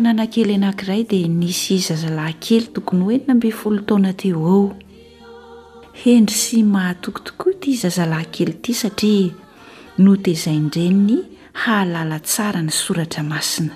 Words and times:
anana 0.00 0.24
kely 0.32 0.54
anankiray 0.56 1.00
dia 1.10 1.28
nisy 1.38 1.74
zazalahynkely 1.88 2.68
tokony 2.74 3.02
hoe 3.06 3.18
nambe 3.26 3.48
folo 3.60 3.80
taona 3.88 4.12
te 4.20 4.28
o 4.34 4.60
eo 4.60 4.68
hendry 6.02 6.36
sy 6.42 6.60
mahatokotokoa 6.74 7.52
itya 7.54 7.76
zazalahynkely 7.84 8.52
ity 8.54 8.72
satria 8.82 9.98
notezaindreni 10.04 10.96
ny 11.10 11.18
hahalala 11.62 12.18
tsara 12.28 12.60
ny 12.66 12.72
soratra 12.80 13.22
masina 13.32 13.74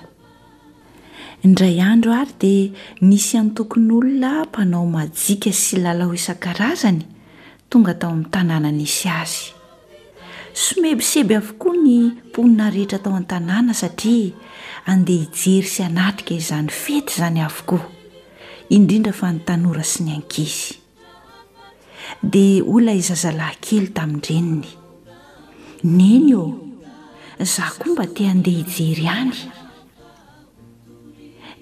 indray 1.45 1.75
andro 1.91 2.11
ary 2.21 2.33
dia 2.41 2.73
nisy 3.09 3.37
an' 3.41 3.51
tokony 3.57 3.91
olona 3.99 4.31
mpanao 4.45 4.85
majika 4.95 5.51
sy 5.63 5.75
lala 5.83 6.03
ho 6.09 6.13
isan-karazany 6.21 7.01
tonga 7.69 7.93
tao 7.99 8.09
amin'ny 8.13 8.31
tanàna 8.33 8.71
nisy 8.79 9.05
azy 9.21 9.43
somebiseby 10.65 11.33
avokoa 11.41 11.73
ny 11.85 11.95
mponina 12.27 12.65
rehetra 12.75 12.99
tao 13.03 13.13
any-tanàna 13.19 13.73
satria 13.81 14.33
andeha 14.89 15.25
hijery 15.33 15.67
sy 15.71 15.83
anatrika 15.85 16.33
izany 16.39 16.69
fety 16.71 17.15
izany 17.17 17.41
avokoa 17.45 17.87
indrindra 18.75 19.13
fa 19.17 19.29
nitanora 19.33 19.83
sy 19.91 20.03
ny 20.05 20.11
ankizy 20.17 20.75
dia 22.33 22.59
oona 22.73 22.93
izazalahy 22.99 23.57
kely 23.65 23.87
tamin'nreniny 23.95 24.69
neny 25.97 26.27
o 26.37 26.45
zaho 27.53 27.73
koa 27.81 27.91
mba 27.93 28.05
te 28.15 28.23
andeha 28.33 28.65
hijery 28.77 29.05
iany 29.09 29.33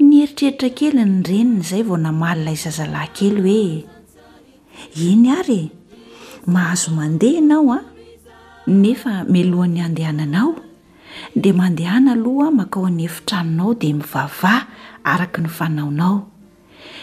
ny 0.07 0.13
heritreritra 0.19 0.69
kely 0.79 0.93
ny 1.07 1.17
reniny 1.29 1.63
izay 1.63 1.83
vao 1.89 1.97
namalina 2.05 2.51
izazalahy 2.57 3.13
kely 3.17 3.39
hoe 3.47 4.99
eny 5.11 5.29
ary 5.39 5.61
e 5.71 5.71
mahazo 6.53 6.89
mandeha 6.99 7.39
ianao 7.39 7.69
a 7.71 7.79
nefa 8.81 9.13
melohan'ny 9.33 9.79
andehananao 9.87 10.51
dia 11.35 11.53
mandehana 11.53 12.13
aloha 12.13 12.51
mankao 12.51 12.85
an'ny 12.89 13.05
efitraaminao 13.07 13.75
dia 13.79 13.93
mivavah 13.97 14.61
araka 15.13 15.41
ny 15.41 15.47
fanaonao 15.49 16.27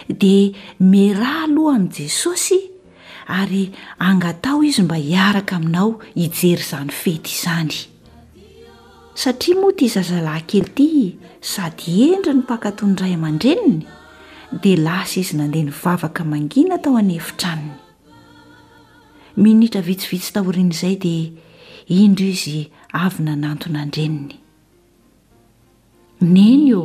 dia 0.09 0.53
mirah 0.79 1.43
aloha 1.47 1.75
amin'i 1.77 1.91
jesosy 1.97 2.59
ary 3.27 3.71
angatao 3.99 4.63
izy 4.63 4.81
mba 4.83 4.95
hiaraka 5.01 5.55
aminao 5.55 5.99
hijery 6.15 6.63
izany 6.63 6.91
fety 7.01 7.31
izany 7.37 7.75
satria 9.21 9.59
moa 9.61 9.73
ty 9.77 9.87
zazalahynkely 9.87 10.67
ity 10.71 11.15
sady 11.39 12.03
endry 12.13 12.33
ny 12.35 12.39
mpakatondray 12.43 13.13
aman-dreniny 13.17 13.81
dia 14.61 14.75
lasa 14.85 15.19
izy 15.19 15.33
nandeha 15.37 15.65
nyvavaka 15.67 16.23
mangina 16.23 16.77
tao 16.83 16.97
any 16.99 17.13
hefitra 17.17 17.51
aniny 17.55 17.69
minitra 19.43 19.81
vitsivitsy 19.83 20.29
taorian' 20.35 20.73
izay 20.75 20.95
dia 20.99 21.31
indro 21.87 22.27
izy 22.27 22.67
avyna 22.93 23.35
nantona 23.35 23.79
andreniny 23.81 24.35
neny 26.21 26.73
o 26.75 26.81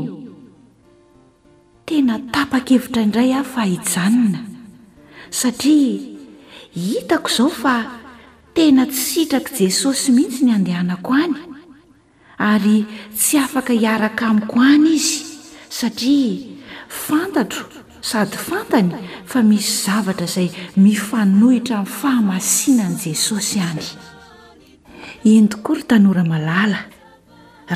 tena 1.88 2.16
tapa-kevitra 2.34 3.02
indray 3.06 3.32
aho 3.34 3.44
fahijanona 3.54 4.40
satria 5.40 5.98
hitako 6.86 7.30
izao 7.34 7.50
fa 7.62 7.74
tena 8.54 8.86
ts 8.86 9.10
itrakai 9.22 9.56
jesosy 9.60 10.12
mihitsy 10.16 10.44
ny 10.46 10.54
andehanako 10.58 11.10
any 11.24 11.42
ary 12.50 12.78
tsy 13.18 13.38
afaka 13.46 13.72
hiaraka 13.72 14.26
amiko 14.30 14.62
any 14.74 14.88
izy 14.96 15.22
satria 15.78 16.56
fantatro 17.06 17.64
sady 18.00 18.38
fantany 18.48 18.90
fa 19.30 19.42
misy 19.42 19.70
zavatra 19.84 20.26
izay 20.30 20.48
mifanohitra 20.82 21.78
min'ny 21.82 21.94
fahamasinan' 22.00 22.98
jesosy 23.04 23.58
any 23.70 23.90
eny 25.30 25.48
tokory 25.52 25.82
tanoramalala 25.90 26.78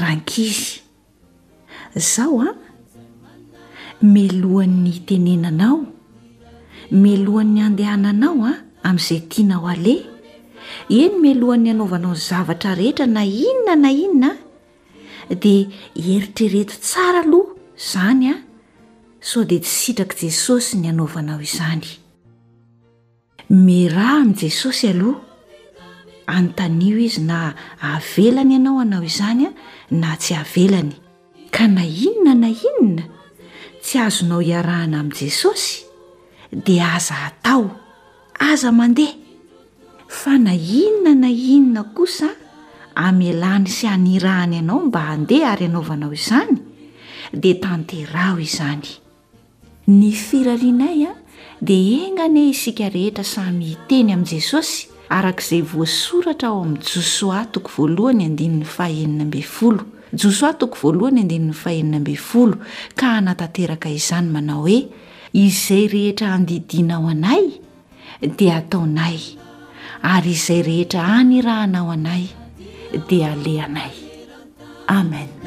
raha 0.00 0.14
nkizy 0.18 0.72
zaho 2.12 2.38
a 2.46 2.50
melohan'ny 4.14 4.94
tenenanao 5.08 5.78
melohan'ny 7.02 7.60
andehananao 7.68 8.38
a 8.46 8.52
amin'izay 8.88 9.20
tiana 9.32 9.56
o 9.58 9.66
aleh 9.74 10.00
eny 11.00 11.14
melohan'ny 11.24 11.68
anaovanao 11.74 12.12
ny 12.14 12.20
zavatra 12.28 12.72
rehetra 12.80 13.06
na 13.14 13.22
inona 13.26 13.74
na 13.82 13.90
inona 14.04 14.30
dia 15.44 15.66
heritrereto 16.06 16.76
tsara 16.86 17.20
aloha 17.26 17.52
izany 17.82 18.26
a 18.32 18.34
so 19.30 19.42
dia 19.50 19.58
tsy 19.64 19.74
sitraka 19.82 20.14
jesosy 20.22 20.72
ny 20.80 20.86
anaovanao 20.92 21.40
izany 21.48 21.90
mirah 23.66 24.10
amin'jesosy 24.22 24.86
aloha 24.94 25.28
anontanio 26.30 26.98
izy 27.02 27.20
na 27.26 27.54
avelany 27.82 28.54
ianao 28.54 28.80
anao 28.80 29.02
izany 29.02 29.46
a 29.46 29.50
na 30.02 30.12
tsy 30.16 30.34
havelany 30.38 30.94
ka 31.50 31.66
na 31.66 31.82
inona 31.84 32.34
na 32.34 32.48
inona 32.48 33.04
tsy 33.82 33.98
azonao 33.98 34.40
hiarahana 34.40 35.00
amin'i 35.00 35.16
jesosy 35.24 35.84
dia 36.52 36.94
aza 36.94 37.14
atao 37.28 37.66
aza 38.38 38.70
mandeha 38.72 39.18
fa 40.08 40.38
na 40.38 40.54
inona 40.54 41.14
na 41.26 41.30
inona 41.30 41.82
kosa 41.94 42.30
amelany 42.94 43.66
sy 43.66 43.86
anirahany 43.86 44.56
ianao 44.62 44.80
mba 44.86 45.00
handeha 45.10 45.52
ary 45.52 45.64
anaovanao 45.66 46.14
izany 46.14 46.54
dia 47.32 47.58
tanteraho 47.60 48.38
izany 48.38 48.88
ny 49.90 50.10
firarianay 50.14 51.02
a 51.10 51.12
dia 51.60 52.06
engana 52.06 52.40
isika 52.50 52.86
rehetra 52.88 53.24
samy 53.26 53.74
teny 53.88 54.14
amin'i 54.14 54.30
jesosy 54.38 54.89
arak'izay 55.10 55.60
voasoratra 55.72 56.48
ao 56.52 56.60
amin'ny 56.62 56.80
josoa 56.94 57.40
toko 57.54 57.70
voalohany 57.76 58.22
andinin'ny 58.30 58.64
faenina 58.76 59.24
ambenfolo 59.26 59.84
josoa 60.22 60.50
toko 60.60 60.78
voalohany 60.84 61.20
andinin'ny 61.24 61.54
faenina 61.62 61.96
amben 62.00 62.16
folo 62.26 62.56
ka 63.00 63.06
hanatanteraka 63.16 63.88
izany 63.98 64.28
manao 64.36 64.60
hoe 64.66 64.78
izay 65.44 65.84
rehetra 65.94 66.30
handidinao 66.36 67.08
anay 67.14 67.44
dia 68.38 68.56
ataonay 68.62 69.18
ary 70.14 70.36
izay 70.38 70.62
rehetra 70.70 71.02
anirahanao 71.16 71.90
anay 71.96 72.24
dia 73.10 73.32
aleanay 73.34 73.92
amennd 74.98 75.38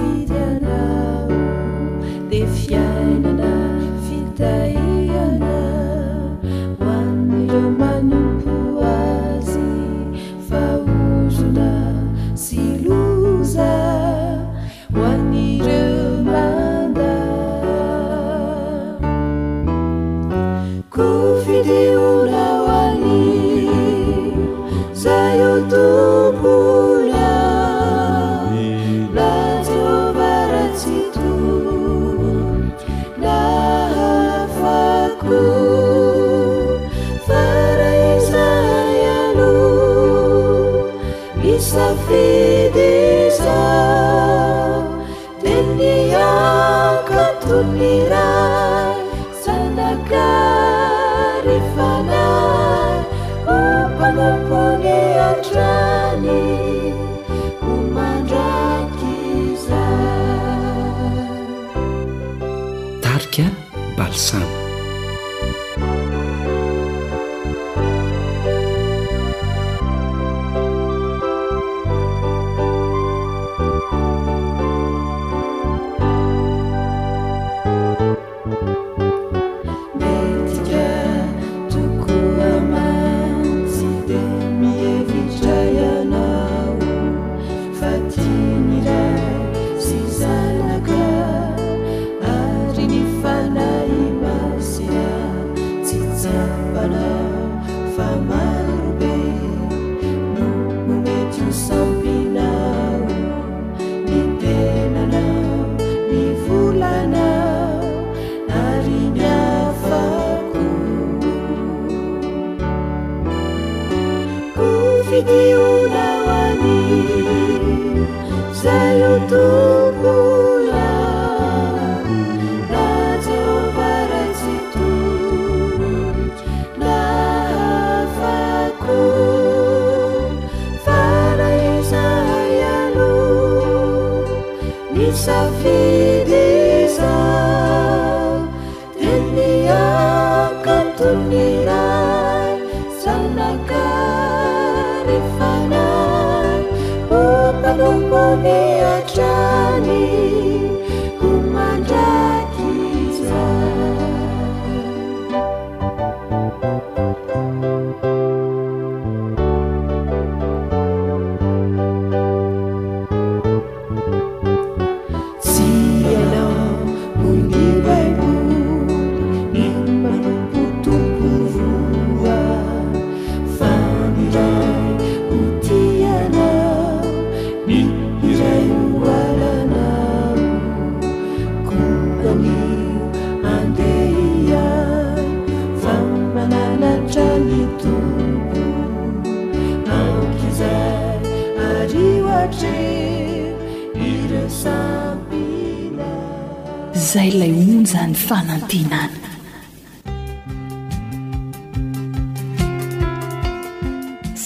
zay 197.12 197.30
lay 197.30 197.50
onja 197.52 198.06
ny 198.06 198.14
fanantenana 198.14 199.10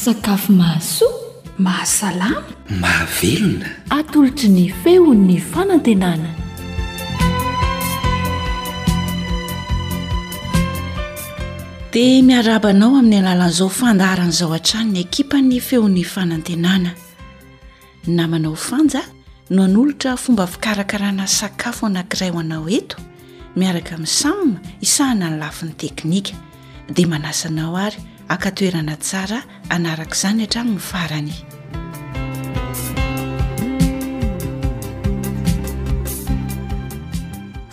sakafo 0.00 0.52
mahasoa 0.52 1.12
mahasalana 1.58 2.42
mahavelona 2.82 3.66
atolotry 3.96 4.48
ny 4.56 4.64
feon'ny 4.82 5.36
fanantenana 5.52 6.30
dia 11.92 12.22
miarabanao 12.28 12.92
amin'ny 13.00 13.18
alalan'izao 13.32 13.68
fandaaran' 13.78 14.32
izao 14.34 14.52
an-trany 14.56 14.88
ny 14.94 14.98
ekipany 15.06 15.56
feon'ny 15.68 16.02
fanantenana 16.14 16.90
namanao 18.16 18.56
fanja 18.66 19.02
no 19.50 19.62
han'olotra 19.62 20.16
fomba 20.16 20.46
fikarakarana 20.46 21.26
sakafo 21.26 21.86
anakiray 21.86 22.30
ho 22.30 22.38
anao 22.40 22.68
eto 22.68 22.96
miaraka 23.56 23.96
min'n 23.96 24.08
samyna 24.20 24.60
isahana 24.80 25.28
ny 25.30 25.36
lafin'ny 25.38 25.74
teknika 25.76 26.32
dia 26.94 27.06
manasanao 27.06 27.76
ary 27.76 27.98
akatoerana 28.28 28.96
tsara 28.96 29.42
anaraka 29.68 30.16
izany 30.16 30.40
hatraminy 30.42 30.78
farany 30.80 31.32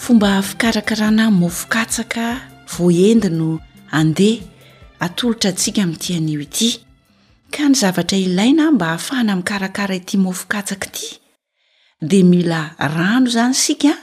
fomba 0.03 0.41
fikarakarana 0.43 1.31
mofinkatsaka 1.31 2.23
voendi 2.75 3.29
no 3.31 3.59
andeha 3.91 4.43
atolotra 4.99 5.49
antsika 5.49 5.85
mi'ntian'io 5.87 6.39
ity 6.47 6.69
ka 7.53 7.63
ny 7.69 7.73
zavatra 7.75 8.17
ilaina 8.17 8.71
mba 8.71 8.85
hahafahana 8.85 9.35
mikarakara 9.39 9.95
ity 9.95 10.17
mofinkatsaka 10.17 10.87
ty 10.95 11.20
de 12.01 12.23
mila 12.25 12.73
rano 12.79 13.29
zany 13.29 13.53
sika 13.53 13.93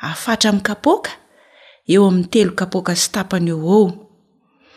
ahafatra 0.00 0.48
amin'ny 0.50 0.64
kapoka 0.64 1.12
eo 1.84 2.08
amin'ny 2.08 2.32
telo 2.32 2.56
kapoka 2.56 2.96
stapany 2.96 3.52
eo 3.52 3.60
eo 3.76 3.82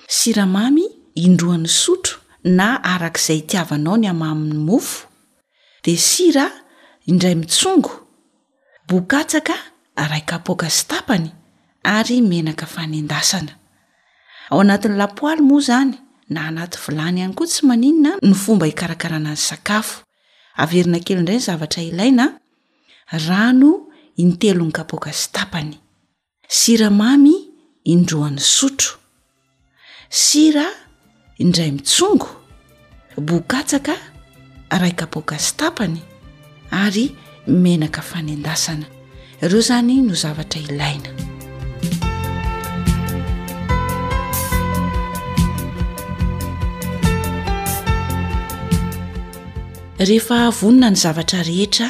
siramamy 0.08 0.84
indroan'ny 1.24 1.72
sotro 1.82 2.20
na 2.44 2.68
arak'izay 2.94 3.40
itiavanao 3.44 3.96
ny 4.02 4.08
amamin'ny 4.12 4.60
mofo 4.68 5.08
de 5.86 5.96
sira 5.96 6.46
indray 7.08 7.36
mitsongo 7.40 7.92
bokatsaka 8.92 9.56
ray 10.12 10.24
kapoka 10.28 10.68
stapany 10.68 11.32
ary 11.96 12.20
menaka 12.22 12.68
fanyndasana 12.68 13.54
ao 14.52 14.60
anatin'ny 14.60 15.00
lapoaly 15.00 15.40
moa 15.48 15.64
izany 15.64 15.96
na 16.34 16.40
anaty 16.52 16.76
vilany 16.84 17.18
ihany 17.22 17.34
koa 17.40 17.48
tsy 17.48 17.62
maninna 17.70 18.12
ny 18.20 18.36
fomba 18.44 18.68
ikarakarana 18.68 19.32
ny 19.32 19.40
sakafo 19.48 20.04
averina 20.62 21.00
kely 21.06 21.20
indrayy 21.24 21.40
zavatra 21.48 21.84
ilaina 21.92 22.26
rano 23.12 23.86
intelo 24.22 24.66
ny 24.66 24.72
kapoka 24.72 25.10
stapany 25.12 25.74
siramamy 26.48 27.34
indroan'ny 27.90 28.38
sotro 28.40 28.94
sira 30.10 30.66
indray 31.42 31.72
mitsongo 31.74 32.30
bokatsaka 33.18 33.94
ray 34.80 34.94
kapoka 34.94 35.38
stapany 35.42 35.98
ary 36.72 37.10
menaka 37.50 38.02
fanendasana 38.02 38.86
ireo 39.42 39.62
zany 39.62 40.02
no 40.06 40.14
zavatra 40.14 40.62
ilaina 40.62 41.10
rehefa 49.98 50.50
vonina 50.54 50.90
ny 50.94 50.96
zavatra 50.96 51.42
rehetra 51.44 51.90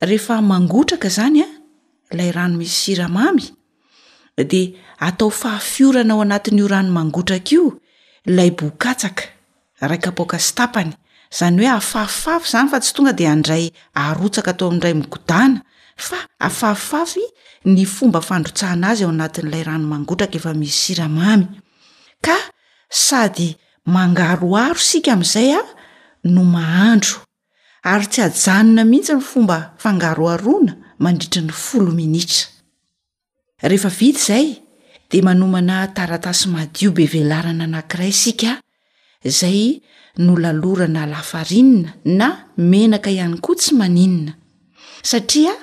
rehefa 0.00 0.42
mangotraka 0.42 1.08
zany 1.08 1.40
a 1.44 2.16
lay 2.16 2.30
rano 2.32 2.58
misy 2.58 2.72
siramamy 2.74 3.42
de 4.36 4.76
atao 5.00 5.30
fahafiorana 5.30 6.14
ao 6.14 6.20
anatin'io 6.22 6.68
rano 6.68 6.92
mangotraka 6.92 7.50
io 7.54 7.80
lay 8.26 8.50
bokatsaka 8.50 9.22
raika 9.80 10.10
boaka 10.10 10.38
sitapany 10.38 10.92
zany 11.38 11.58
hoe 11.62 11.68
afafifafy 11.70 12.48
zany 12.52 12.68
fa 12.68 12.80
tsy 12.80 12.92
tonga 12.94 13.12
de 13.12 13.26
andray 13.28 13.70
arotsaka 13.94 14.50
atao 14.50 14.68
amindray 14.68 14.92
migodana 14.94 15.60
fa 15.96 16.16
afaifafy 16.38 17.20
ny 17.64 17.86
fomba 17.86 18.20
fandrotsahana 18.20 18.88
azy 18.88 19.04
ao 19.04 19.10
anatin'lay 19.10 19.62
rano 19.64 19.86
mangotraka 19.88 20.36
efa 20.36 20.52
mis 20.54 20.74
siramamy 20.84 21.46
ka 22.20 22.36
sady 22.90 23.56
mangaroaro 23.86 24.78
sika 24.78 25.12
am'izay 25.12 25.54
a 25.56 25.60
no 26.24 26.44
mahandro 26.44 27.25
ary 27.86 28.06
tsy 28.10 28.20
ajanona 28.22 28.82
mihitsy 28.84 29.14
ny 29.14 29.22
fomba 29.22 29.58
fangaroarona 29.82 30.72
mandritra 30.98 31.42
ny 31.46 31.52
folo 31.64 31.90
minitra 31.94 32.50
rehefa 33.62 33.88
vidy 33.98 34.18
zay 34.18 34.46
dia 35.10 35.22
manomana 35.22 35.86
taratasy 35.94 36.48
madio 36.50 36.90
be 36.92 37.06
velarana 37.06 37.64
anankirai 37.64 38.12
sika 38.12 38.58
zay 39.24 39.80
nolalorana 40.18 41.06
lafarinina 41.06 41.92
na 42.04 42.28
menaka 42.58 43.10
ihany 43.10 43.38
koa 43.38 43.54
tsy 43.54 43.74
maninana 43.78 44.34
satria 45.02 45.54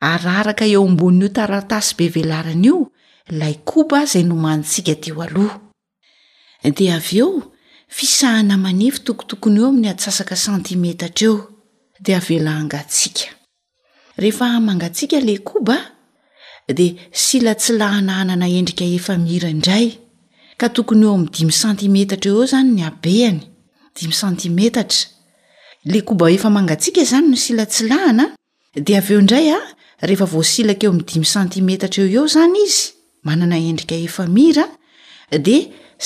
araraka 0.00 0.64
eo 0.70 0.86
ambonio 0.86 1.28
taratasy 1.28 1.94
be 1.98 2.08
velarana 2.08 2.66
io 2.66 2.92
laikoba 3.28 4.04
izay 4.06 4.22
nomanintsika 4.22 4.94
teo 5.02 5.18
aloha 5.22 5.58
di 6.76 6.90
av 6.94 7.06
eo 7.12 7.42
fisahana 7.88 8.54
manefy 8.56 9.02
tokotokony 9.02 9.58
eo 9.60 9.68
ami'ny 9.68 9.90
asasaka 9.90 10.36
santimetatreo 10.36 11.55
de 12.02 12.12
avela 12.14 12.50
angatsiaka 12.56 13.24
rehefa 14.22 14.48
mangatsiaka 14.60 15.18
le 15.28 15.36
koba 15.48 15.76
de 16.78 16.86
silatsilahna 17.22 18.12
anana 18.22 18.46
endrika 18.58 18.84
efamira 18.96 19.48
indray 19.54 19.86
ka 20.60 20.66
tokony 20.74 21.04
eo 21.06 21.14
am'n 21.16 21.28
dimy 21.36 21.52
santimetatra 21.62 22.30
eo 22.32 22.40
eo 22.42 22.46
zany 22.52 22.70
ny 22.78 22.82
abeany 22.88 23.40
iy 24.00 24.12
snietatra 24.20 25.08
l 25.84 25.92
ba 26.20 26.26
eangaia 26.34 27.04
zany 27.12 27.26
nsan 27.32 28.34
d 28.74 28.88
eoray 28.92 29.48
rehefa 30.08 30.26
voasilaka 30.32 30.84
eo 30.86 30.92
am'y 30.92 31.04
dimy 31.10 31.26
santimetatra 31.34 32.00
eo 32.04 32.10
eo 32.16 32.24
zany 32.36 32.56
izy 32.66 32.84
manana 33.26 33.56
endrika 33.70 33.96
eamia 34.04 34.64
de 35.46 35.56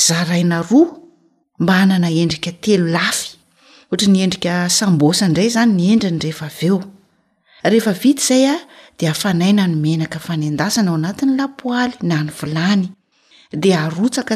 zrainaroa 0.05 0.89
mba 1.63 1.75
anana 1.83 2.09
endrikatelolaf 2.23 3.19
ohtra 3.93 4.07
ny 4.09 4.21
endrika 4.25 4.69
sambosa 4.71 5.27
indray 5.27 5.51
zany 5.55 5.73
ny 5.75 5.85
endrany 5.95 6.21
rehefa 6.25 6.49
veo 6.59 6.77
rehefa 7.73 7.93
vitsy 7.93 8.27
zaya 8.29 8.55
de 8.99 9.09
afanaynaomenaka 9.09 10.19
fndasa 10.27 10.81
aoak 10.87 12.01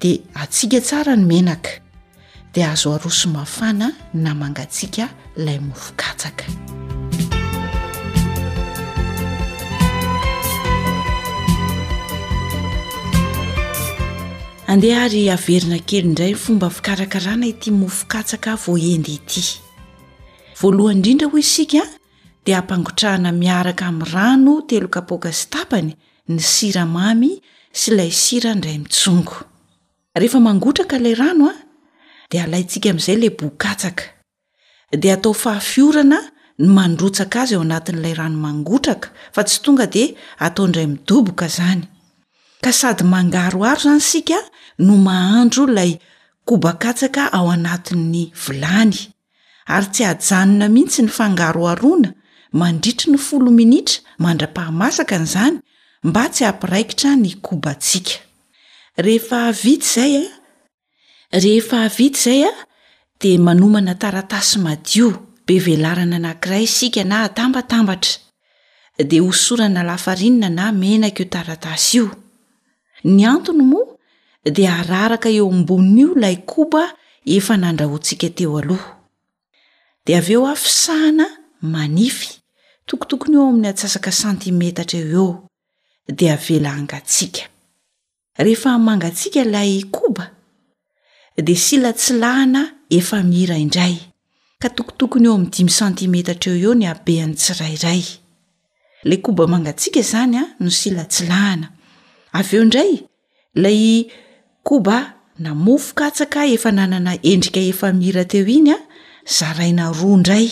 dia 0.00 0.18
atsiaka 0.42 0.78
tsara 0.86 1.12
no 1.16 1.24
menaka 1.32 1.70
dia 2.54 2.66
azo 2.72 2.88
aroasomafana 2.96 3.86
na 4.24 4.32
mangatsiaka 4.40 5.04
ilay 5.38 5.58
mofokatsaka 5.68 6.44
andeha 14.72 15.00
ary 15.06 15.22
averina 15.36 15.78
kely 15.88 16.04
indray 16.08 16.32
ny 16.32 16.36
fomba 16.44 16.66
fikarakarana 16.76 17.44
ity 17.52 17.68
mofonkatsaka 17.80 18.50
voendy 18.64 19.12
ity 19.18 19.44
voalohany 20.60 20.96
indrindra 20.98 21.26
hoy 21.32 21.42
isika 21.46 21.82
dia 22.44 22.56
ampangotrahana 22.60 23.30
miaraka 23.42 23.84
amin'ny 23.90 24.08
rano 24.12 24.54
telo 24.68 24.88
kapoka 24.96 25.28
sy 25.40 25.44
tapany 25.54 25.90
ny 26.28 26.38
sira 26.38 26.84
mamy 26.86 27.40
sy 27.72 27.90
lay 27.96 28.12
sira 28.14 28.52
indray 28.54 28.78
mitsongo 28.78 29.34
rehefa 30.14 30.38
mangotraka 30.38 30.94
ilay 31.00 31.14
rano 31.18 31.44
a 31.50 31.54
de 32.30 32.36
alaintsika 32.44 32.88
amin'izay 32.90 33.16
le 33.22 33.28
bokatsaka 33.38 34.04
dea 35.02 35.14
atao 35.18 35.34
fahafiorana 35.42 36.18
ny 36.62 36.68
mandrotsaka 36.76 37.36
azy 37.42 37.54
ao 37.56 37.62
anatin'ilay 37.66 38.14
rano 38.20 38.36
mangotraka 38.46 39.08
fa 39.34 39.42
tsy 39.48 39.58
tonga 39.64 39.86
di 39.94 40.04
ataondray 40.46 40.86
midoboka 40.92 41.46
zany 41.56 41.82
ka 42.64 42.70
sady 42.80 43.02
mangaroaro 43.12 43.78
zany 43.84 44.00
sika 44.10 44.38
no 44.86 44.94
mahandro 45.06 45.62
ilay 45.70 45.92
kobakatsaka 46.48 47.22
ao 47.36 47.46
anatin'ny 47.56 48.22
vilany 48.42 48.94
ary 49.74 49.88
tsy 49.92 50.02
hajanona 50.08 50.66
mihitsy 50.74 51.00
ny 51.04 51.10
fangaroarona 51.18 52.08
mandritry 52.60 53.08
ny 53.10 53.18
folo 53.26 53.48
minitra 53.58 53.96
mandra-pahamasaka 54.22 55.16
n'izany 55.22 55.58
mba 56.02 56.28
tsy 56.28 56.44
apiraikitra 56.44 57.14
nykoba 57.16 57.72
tsika 57.74 58.12
ehevity 58.96 60.24
zay 62.24 62.44
a 62.46 62.52
di 63.22 63.32
manomana 63.46 63.94
taratasy 64.02 64.58
madio 64.64 65.08
be 65.46 65.54
velarana 65.66 66.18
nankira 66.24 66.58
isika 66.66 67.02
na 67.04 67.16
hatambatambatra 67.22 68.12
di 69.10 69.18
hosorana 69.24 69.82
lafarinina 69.88 70.48
na 70.50 70.64
menaky 70.80 71.22
io 71.22 71.28
taratasy 71.34 71.96
io 71.98 72.06
ny 73.04 73.24
antony 73.32 73.62
mo 73.70 73.80
dia 74.56 74.70
hararaka 74.78 75.28
eo 75.38 75.46
amboniny 75.54 76.00
io 76.02 76.10
lay 76.22 76.36
koba 76.50 76.82
efa 77.36 77.54
nandrahoantsika 77.62 78.28
teo 78.36 78.56
aloha 78.60 78.88
dia 80.06 80.18
avy 80.20 80.32
eo 80.36 80.44
afisahana 80.54 81.26
manify 81.74 82.30
tokotokony 82.88 83.34
eo 83.38 83.44
ami'ny 83.48 83.68
atsasaka 83.72 84.10
santimetatra 84.22 84.98
eo 85.00 85.08
eo 85.16 85.30
de 86.16 86.30
avela 86.30 86.70
hangatsiaka 86.76 87.42
rehefa 88.44 88.78
mangatsiaka 88.78 89.40
ilay 89.42 89.82
koba 89.94 90.30
de 91.36 91.54
silatsilahana 91.54 92.62
efa 92.90 93.22
mira 93.22 93.56
indray 93.64 93.94
ka 94.62 94.68
tokotokony 94.76 95.24
eo 95.28 95.34
ami'ny 95.34 95.50
dimy 95.54 95.72
santimeta 95.78 96.32
atreo 96.34 96.56
eo 96.64 96.72
ny 96.78 96.86
abeany 96.92 97.32
tsirairay 97.40 98.02
lay 99.08 99.20
koba 99.24 99.44
mangatsiaka 99.52 100.00
zany 100.10 100.36
a 100.42 100.44
no 100.60 100.70
silatsilahana 100.70 101.66
avy 102.38 102.56
eo 102.56 102.62
indray 102.66 102.92
lay 103.64 103.82
koba 104.68 104.96
namofo 105.38 105.94
ka 105.98 106.06
tsaka 106.10 106.46
efa 106.54 106.70
nanana 106.76 107.12
endrika 107.32 107.60
efa 107.70 107.88
mira 107.92 108.24
teo 108.24 108.46
iny 108.56 108.70
a 108.76 108.78
zaraina 109.36 109.84
roa 109.98 110.14
indray 110.16 110.46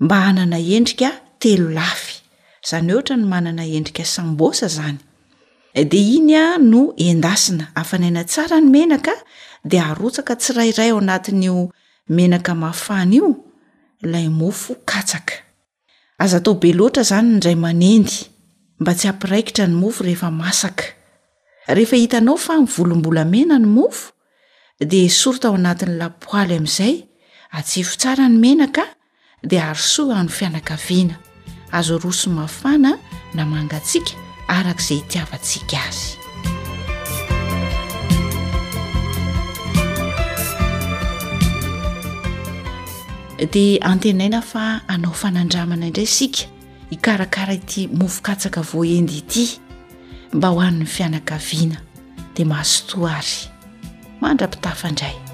mba 0.00 0.16
hanana 0.26 0.58
endrika 0.76 1.08
telo 1.40 1.70
lafy 1.78 2.19
zany 2.64 2.92
otra 2.94 3.16
ny 3.16 3.24
manana 3.26 3.64
endrika 3.64 4.04
sambosa 4.04 4.68
zany 4.68 4.98
eh, 5.74 5.84
di 5.88 5.98
iny 6.16 6.34
a 6.36 6.58
no 6.58 6.82
endasina 6.96 7.64
afanaina 7.80 8.22
tsara 8.24 8.56
ny 8.60 8.68
menaka 8.74 9.12
di 9.68 9.76
arotsaka 9.88 10.32
tsirairay 10.40 10.90
ao 10.92 10.98
anatinyo 11.04 11.54
menaka 12.16 12.52
mafany 12.64 13.14
io 13.18 13.28
ilay 14.04 14.26
mofo 14.38 14.72
aztaobe 16.22 16.70
loatra 16.78 17.02
zany 17.10 17.28
ndray 17.36 17.54
manendy 17.64 18.16
mba 18.80 18.92
tsy 18.98 19.06
ampiraikitra 19.12 19.64
ny 19.70 19.74
mofo 19.82 20.00
rehefa 20.06 20.28
masaka 20.30 20.84
rehef 21.74 21.90
hitanao 22.02 22.36
fa 22.44 22.52
mivolombola 22.60 23.24
mena 23.24 23.56
ny 23.58 23.66
mofo 23.76 24.12
di 24.90 25.00
sorta 25.08 25.48
ao 25.48 25.54
anatin'ny 25.60 25.96
lapoaly 26.00 26.54
amin'izay 26.60 26.94
atsifo 27.58 27.94
tsara 28.00 28.24
ny 28.28 28.36
menaka 28.42 28.84
di 29.48 29.56
arsoa 29.70 30.14
any 30.20 30.28
fianakaviana 30.38 31.16
azo 31.72 31.98
roso 31.98 32.30
mafana 32.30 32.98
namangatsika 33.34 34.10
araka 34.48 34.82
izay 34.82 35.00
tiavatsika 35.08 35.76
azy 35.88 36.16
dia 43.52 43.82
antenaina 43.82 44.42
fa 44.42 44.80
anao 44.88 45.12
fanandramana 45.12 45.86
indray 45.86 46.06
sika 46.06 46.42
hikarakara 46.90 47.54
ity 47.54 47.86
mofokatsaka 47.86 48.60
voendy 48.62 49.18
ity 49.18 49.60
mba 50.32 50.48
hohann'ny 50.48 50.86
fianakaviana 50.86 51.78
dia 52.36 52.46
mahasotoary 52.46 53.48
mandra-pitafaindray 54.20 55.29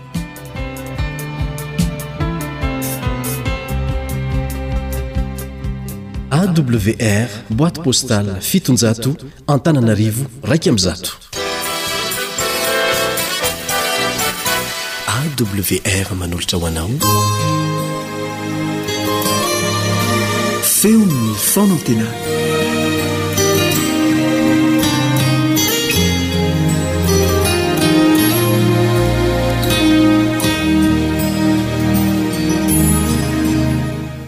awr 6.37 7.28
boite 7.50 7.83
postal 7.83 8.26
fitonjato 8.40 9.16
antananarivo 9.47 10.25
raiky 10.43 10.69
amin'zato 10.69 11.11
awr 15.19 16.09
manolotra 16.19 16.59
hoanao 16.59 16.90
feonn 20.78 21.35
fonntenaa 21.52 22.14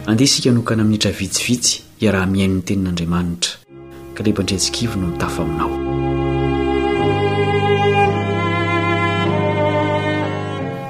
andeha 0.06 0.26
isika 0.30 0.50
nokana 0.50 0.82
amin'nitra 0.82 1.10
vitsivitsy 1.20 1.87
iarahamihainn'ny 2.04 2.62
tenin'andriamanitra 2.66 3.54
kalebandreantsikivono 4.16 5.06
mitafa 5.12 5.42
aminao 5.42 5.72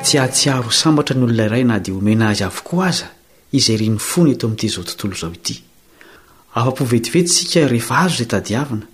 tsy 0.05 0.17
atsiahro 0.25 0.71
sambatra 0.83 1.15
ny 1.17 1.25
olona 1.27 1.47
iray 1.49 1.65
na 1.69 1.77
dia 1.85 1.95
homena 1.95 2.29
azy 2.33 2.45
avokoa 2.49 2.87
aza 2.93 3.07
izay 3.59 3.77
ri 3.81 3.89
ny 3.95 3.99
fony 4.11 4.35
eto 4.35 4.47
amin'ity 4.47 4.67
izao 4.71 4.85
tontolo 4.89 5.15
izao 5.19 5.33
ity 5.41 5.55
afa-povetivetyntsika 6.61 7.65
rehefa 7.73 7.95
azo 8.05 8.15
izay 8.17 8.29
tadiavina 8.35 8.87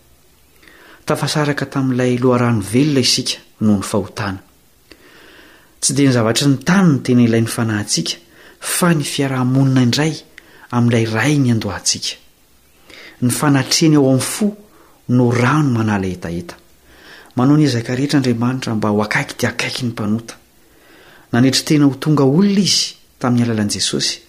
tafasaraka 1.05 1.65
tamin'ilay 1.73 2.13
loharano 2.23 2.61
velona 2.73 3.01
isika 3.07 3.35
noho 3.65 3.79
ny 3.81 3.85
fahotana 3.91 4.39
tsy 5.81 5.91
dia 5.95 6.07
ny 6.07 6.13
zavatry 6.15 6.45
ny 6.47 6.57
tany 6.69 6.89
ny 6.95 6.99
tena 7.03 7.21
ilay 7.27 7.43
ny 7.43 7.49
fanahyntsika 7.55 8.15
fa 8.75 8.93
ny 8.95 9.03
fiaraha-monina 9.13 9.81
indray 9.87 10.13
amin'ilay 10.75 11.05
ray 11.17 11.33
ny 11.43 11.51
andoantsika 11.55 12.13
ny 13.25 13.29
fanatreany 13.39 13.99
ao 13.99 14.07
amin'ny 14.13 14.27
fo 14.33 14.47
no 15.15 15.25
rano 15.41 15.69
manahla 15.75 16.07
etaheta 16.15 16.55
mano 17.35 17.57
ni 17.59 17.67
azakarihetrandriamanitra 17.67 18.71
mba 18.77 18.89
ho 18.95 19.03
akaiky 19.03 19.35
dia 19.39 19.49
akaiky 19.51 19.83
ny 19.83 19.89
mpanota 19.91 20.35
nanehtry 21.31 21.63
tena 21.67 21.85
ho 21.91 22.01
tonga 22.03 22.23
olona 22.37 22.63
izy 22.67 22.85
tamin'ny 23.19 23.43
alalan'i 23.45 23.75
jesosy 23.79 24.28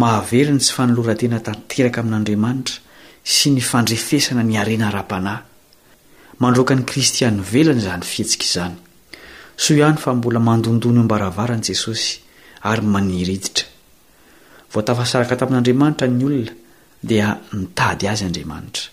mahaveriny 0.00 0.60
sy 0.60 0.72
fanoloratena 0.76 1.38
tanteraka 1.40 2.00
amin'andriamanitra 2.02 2.82
sy 3.34 3.52
ny 3.54 3.62
fandrefesana 3.64 4.42
nyarena 4.44 4.90
ra-panahy 4.92 6.36
mandroaka 6.42 6.76
ny 6.76 6.84
kristian'ny 6.90 7.40
velana 7.52 7.80
izany 7.80 8.04
fihetsikaizany 8.04 8.76
so 9.56 9.72
ihany 9.76 9.96
fa 10.02 10.12
mbola 10.18 10.42
mandondony 10.50 11.00
ombaravara 11.00 11.56
n' 11.56 11.64
jesosy 11.70 12.18
ary 12.70 12.84
maniriditra 12.96 13.64
voatafasaraka 14.74 15.38
tamin'andriamanitra 15.42 16.10
ny 16.12 16.26
olona 16.28 16.54
dia 17.12 17.30
mitady 17.56 18.04
azy 18.12 18.28
andriamanitra 18.28 18.92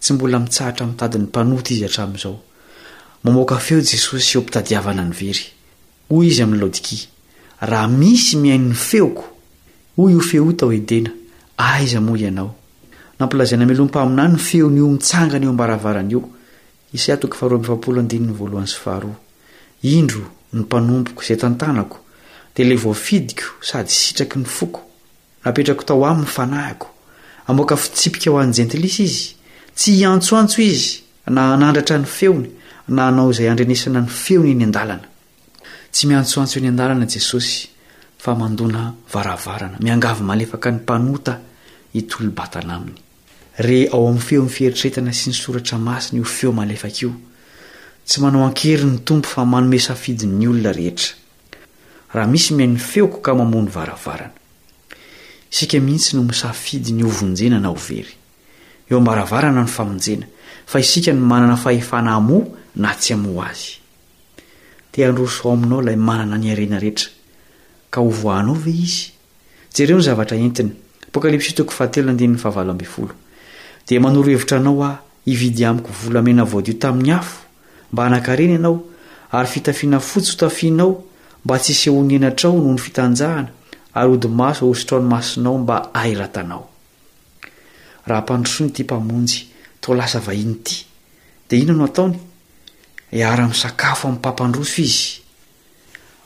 tsy 0.00 0.12
mbola 0.16 0.40
mitsahatra 0.46 0.88
mitady 0.94 1.20
ny 1.20 1.26
mpanota 1.28 1.70
izy 1.76 1.84
hatramin'izao 1.88 2.34
mamoaka 3.24 3.60
feo 3.66 3.84
jesosy 3.92 4.32
eo 4.38 4.46
mpitadiavana 4.46 5.04
ny 5.10 5.14
very 5.20 5.44
hoy 6.08 6.32
izy 6.32 6.42
amin'ny 6.46 6.62
laodiki 6.64 7.04
raha 7.70 7.88
misy 8.00 8.36
mihainy 8.44 8.72
feoko 8.88 9.35
hoy 9.96 10.14
o 10.14 10.20
feo 10.20 10.52
tao 10.52 10.72
edena 10.72 11.10
aiza 11.56 11.98
ah, 11.98 12.00
moa 12.00 12.18
ianao 12.18 12.54
nampilazaina 13.18 13.64
milompa 13.66 14.02
aminany 14.02 14.32
ny 14.32 14.38
feony 14.46 14.78
io 14.80 14.88
mitsangana 14.92 15.44
eo 15.46 15.50
ambaravarana 15.50 16.10
iohindro 19.82 20.26
ny 20.52 20.60
mpanompoko 20.60 21.20
ay 21.28 21.36
nanako 21.40 21.98
da 22.56 22.64
la 22.64 22.76
voafidiko 22.76 23.44
sady 23.60 23.90
sitraky 23.90 24.38
ny 24.38 24.44
foko 24.44 24.80
napetraka 25.44 25.82
tao 25.84 26.04
amnnyfanahiko 26.06 26.88
amoaka 27.48 27.76
fitsipika 27.76 28.30
ho 28.30 28.36
an'ny 28.38 28.52
jentilisa 28.52 29.02
izy 29.02 29.34
tsy 29.74 30.04
antsoantso 30.04 30.60
izy 30.62 31.00
na 31.26 31.54
anandratra 31.54 31.98
ny 31.98 32.04
feony 32.04 32.48
na 32.88 33.08
anao 33.08 33.30
izay 33.32 33.48
andrenesana 33.48 34.00
ny 34.04 34.08
feony 34.08 34.50
eny 34.52 34.64
andalana 34.64 35.08
tsy 35.92 36.04
miatsoantso 36.06 36.58
eny 36.58 36.68
andalana 36.68 37.08
jesosy 37.08 37.68
fmandona 38.26 38.82
varavarana 39.14 39.76
miangavy 39.80 40.22
malefaka 40.22 40.70
ny 40.70 40.76
mpanota 40.78 41.38
itolobatana 41.94 42.74
aminy 42.76 42.98
e 43.58 43.88
ao 43.92 44.08
amn'ny 44.10 44.20
feo 44.26 44.42
nfieritretana 44.44 45.12
sy 45.14 45.30
ny 45.30 45.34
soratra 45.34 45.78
masiny 45.78 46.20
o 46.20 46.24
feo 46.24 46.50
malefaka 46.52 47.00
io 47.06 47.12
tsy 48.06 48.20
manao 48.20 48.44
ankery 48.48 48.84
ny 48.84 48.98
tompo 49.04 49.28
fa 49.28 49.44
manome 49.44 49.78
safidy'ny 49.78 50.48
olona 50.50 50.70
ehetra 50.74 51.14
ha 52.12 52.26
misy 52.26 52.54
mhaino 52.54 52.78
feoko 52.78 53.16
ka 53.22 53.34
mamony 53.34 53.70
rana 53.76 54.30
ik 55.62 55.72
mihitsy 55.80 56.16
no 56.16 56.22
misafidy 56.24 56.92
nyonjenanaoeyeoranany 56.92 59.70
ojena 59.78 60.26
isika 60.78 61.12
no 61.12 61.20
mnana 61.20 61.56
hefna 61.56 62.20
mo 62.20 62.38
na 62.76 62.92
tsy 62.94 63.14
mo 63.14 63.40
azynrosoao 64.96 65.52
aminao 65.54 65.82
lay 65.82 65.96
manana 65.96 66.36
nna 66.38 66.46
ehetra 66.82 67.06
heiakootin'ny 67.94 69.20
o 76.42 77.24
mba 77.94 78.02
anakareny 78.06 78.52
ianao 78.56 78.82
ary 79.32 79.46
fitafiana 79.46 80.00
fotsy 80.02 80.32
hotafianao 80.32 81.04
mba 81.44 81.58
tsy 81.58 81.72
sehonenatrao 81.74 82.52
nohony 82.58 82.78
fitanjahana 82.82 83.48
ary 83.94 84.10
odymaso 84.12 84.70
ositrao 84.70 85.00
ny 85.00 85.08
masinao 85.08 85.58
mba 85.58 85.76
airatanao 86.00 86.66
rahampndrosony 88.06 88.70
ty 88.72 88.82
mpamonjy 88.82 89.40
to 89.80 89.94
lasa 89.94 90.18
vahiny 90.18 90.52
ity 90.58 90.78
de 91.48 91.56
inano 91.62 91.84
ataony 91.84 92.16
iara-misakafo 93.12 94.06
ami'ny 94.08 94.18
mpampandroso 94.18 94.82
izy 94.82 95.22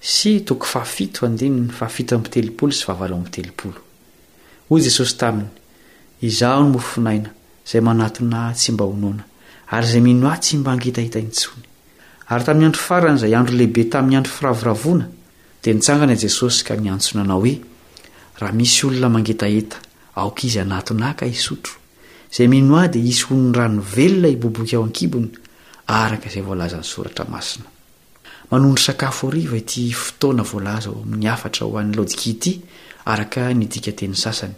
sy 0.00 0.40
toko 0.44 0.66
fafito 0.66 1.26
andinyny 1.26 1.70
fafit 1.74 2.12
mpitelopolo 2.12 2.72
sy 2.72 2.84
vavalo 2.86 3.16
ampitelopolo 3.16 3.80
hoy 4.70 4.80
jesosy 4.82 5.16
taminy 5.18 5.48
izaho 6.22 6.62
ny 6.62 6.70
mofinaina 6.72 7.30
izay 7.66 7.80
manatona 7.82 8.52
tsy 8.54 8.72
mba 8.72 8.84
onona 8.84 9.24
ary 9.70 9.86
izay 9.88 10.00
mino 10.00 10.28
a 10.30 10.36
tsy 10.38 10.56
mba 10.58 10.70
angita 10.72 11.02
hita 11.02 11.18
ntsony 11.20 11.64
ary 12.28 12.44
tamin'ny 12.44 12.66
andro 12.66 12.80
faran'izay 12.80 13.34
androlehibe 13.34 13.90
tamin'ny 13.90 14.16
andro 14.18 14.32
firavoravona 14.38 15.08
dia 15.62 15.74
nitsanganai 15.74 16.18
jesosy 16.22 16.64
ka 16.64 16.74
niantsonanao 16.78 17.40
hoe 17.42 17.56
raha 18.38 18.52
misy 18.54 18.84
olona 18.86 19.08
mangitaheta 19.08 19.76
aok 20.16 20.44
izy 20.44 20.60
anatona 20.60 21.14
ka 21.18 21.26
isotro 21.26 21.74
zay 22.30 22.46
minoa 22.46 22.86
dia 22.88 23.02
is 23.02 23.24
o'nyranovelona 23.30 24.28
iboboka 24.30 24.76
ao 24.76 24.84
an-kibony 24.86 25.28
arka 25.88 26.30
izay 26.30 26.42
volaza 26.46 26.78
ny 26.78 26.86
soratra 26.86 27.26
masina 27.26 27.66
manondry 28.50 28.82
sakafo 28.82 29.28
ariva 29.28 29.56
ity 29.58 29.90
fotoana 29.92 30.42
voalaza 30.50 30.88
o 30.90 31.02
amin'ny 31.04 31.26
afatra 31.28 31.62
ho 31.66 31.76
an'ny 31.78 31.94
laodika 31.96 32.26
ity 32.32 32.52
araka 33.12 33.42
nidika 33.58 33.92
teny 33.98 34.14
sasany 34.22 34.54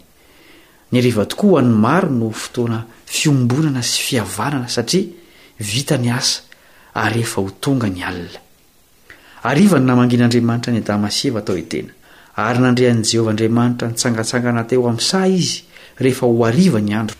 ny 0.91 0.95
ariva 1.01 1.25
tokoa 1.27 1.51
ho 1.51 1.57
anymaro 1.59 2.09
no 2.19 2.29
fotoana 2.43 2.79
fiombonana 3.15 3.83
sy 3.91 3.99
fihavanana 4.07 4.69
satria 4.69 5.11
vita 5.71 5.97
ny 5.97 6.07
asa 6.11 6.41
ary 7.03 7.21
efa 7.27 7.41
ho 7.43 7.49
tonga 7.63 7.89
ny 7.89 8.01
alina 8.09 8.39
ariva 9.51 9.79
ny 9.79 9.85
namangin'andriamanitra 9.85 10.71
ny 10.73 10.81
damaseva 10.87 11.41
tao 11.41 11.57
etena 11.59 11.91
ary 12.45 12.59
nandrean'ijehovahandriamanitra 12.63 13.91
nitsangatsanga 13.91 14.51
nateo 14.55 14.87
amsay 14.91 15.33
izy 15.35 15.65
rehefa 15.99 16.25
hoariva 16.27 16.79
nyandro 16.79 17.19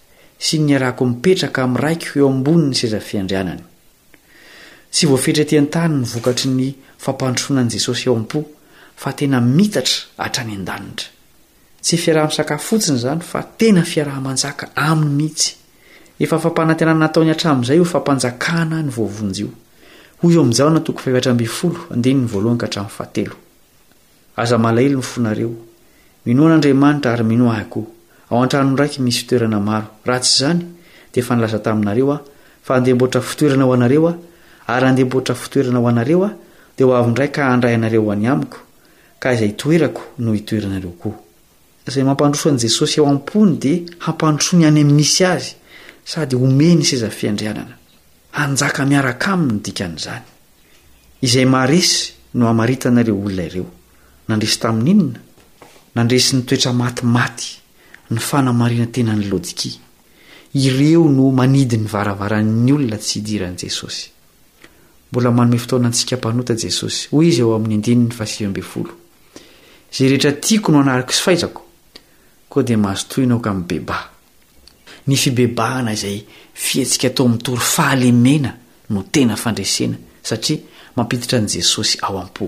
sy 0.41 0.57
nyarahako 0.59 1.05
mipetraka 1.05 1.63
amnraiky 1.63 2.19
eo 2.19 2.27
ambonyny 2.29 2.73
sezafiandrianany 2.75 3.61
tsy 4.91 5.05
voafitreetian-tany 5.07 5.95
nyvokatry 6.01 6.49
ny 6.49 6.75
fampantsonan' 7.03 7.69
jesosy 7.73 8.09
eo 8.09 8.15
am-po 8.15 8.43
fa 8.95 9.13
tena 9.13 9.37
mitatra 9.41 9.93
hatrany 10.17 10.53
an-danitra 10.57 11.07
tsy 11.83 11.97
fiaraha-misakafo 11.97 12.63
fotsiny 12.69 12.97
izany 12.97 13.21
fa 13.31 13.39
tena 13.59 13.83
fiaraha-manjaka 13.91 14.65
aminy 14.75 15.13
mihitsy 15.19 15.49
efa 16.19 16.39
fampanantenananataony 16.39 17.29
hatramin'izay 17.33 17.79
o 17.79 17.85
fampanjakaana 17.85 18.81
ny 18.81 18.89
voavonjyioy 18.89 19.49
ao 28.31 28.41
an-trano 28.43 28.71
ndraiky 28.71 29.01
misy 29.03 29.21
itoerana 29.27 29.59
maro 29.59 29.87
raha 30.07 30.19
tsy 30.23 30.35
izany 30.35 30.59
dia 31.13 31.21
efa 31.23 31.35
nilaza 31.35 31.59
taminareoa 31.59 32.17
fa 32.63 32.75
andeamboatra 32.75 33.21
fitoerana 33.21 33.63
ho 33.65 33.73
anareo 33.73 34.07
a 34.09 34.15
ary 34.75 34.87
andeamboatra 34.87 35.35
fitoerana 35.35 35.79
ho 35.79 35.87
anareoa 35.87 36.29
da 36.77 36.85
ho 36.85 36.91
avyndraik 36.95 37.31
ka 37.35 37.43
handraynareo 37.51 38.09
hanyamiko 38.09 38.57
ka 39.19 39.33
izaytoerako 39.35 40.01
no 40.19 40.31
itoeranareo 40.35 40.91
ko 41.01 41.09
zay 41.91 42.03
mampandrosan' 42.03 42.59
jesosy 42.63 42.99
eoam-pony 43.01 43.53
d 43.59 43.65
ampandrosonyay 44.07 44.67
amin'nisy 44.71 45.23
a 45.27 45.33
sady 46.05 46.35
omeny 46.35 46.81
szfiandrianana 46.87 47.75
ajak 48.31 48.79
miaraka 48.87 49.27
aminy 49.35 49.59
dikan'zanyy 49.65 50.23
noaita 52.39 52.87
nareo 52.97 53.15
olona 53.25 53.43
ireo 53.49 53.67
nandresy 54.27 54.57
tamn'inna 54.63 55.19
nandresy 55.95 56.31
ntoetra 56.35 56.71
matimaty 56.73 57.59
ny 58.11 58.19
fanamariana 58.19 58.89
tena 58.91 59.13
ny 59.15 59.25
lodiki 59.29 59.71
ireo 60.59 61.03
no 61.07 61.29
manidy 61.31 61.77
ny 61.79 61.87
varavaran'ny 61.87 62.73
olona 62.75 62.97
tsy 62.99 63.19
hidiran' 63.21 63.57
jesosy 63.61 64.09
mbola 65.11 65.31
manomey 65.31 65.59
fitona 65.59 65.87
antsika 65.87 66.17
mpanota 66.17 66.53
jesosy 66.63 67.07
hoy 67.11 67.27
izy 67.31 67.39
eo 67.41 67.53
amin'ny 67.55 67.83
dinny 67.87 68.09
fasmbyfol 68.17 68.89
izay 69.93 70.07
rehetra 70.11 70.31
tiako 70.43 70.71
no 70.71 70.79
anaraka 70.83 71.13
sy 71.15 71.21
faizako 71.27 71.61
koa 72.51 72.63
dia 72.67 72.77
mahazotoina 72.77 73.33
aoka 73.35 73.53
min'ny 73.53 73.67
beba 73.71 73.99
ny 75.07 75.15
fibebahana 75.15 75.95
izay 75.95 76.17
fiatsika 76.53 77.09
tao 77.15 77.25
ami'nytory 77.31 77.63
fahalemena 77.75 78.51
no 78.91 79.07
tena 79.11 79.35
fandresena 79.39 79.95
satria 80.27 80.59
mampititra 80.97 81.39
n' 81.39 81.47
jesosy 81.55 81.97
ao 82.03 82.19
am-po 82.21 82.45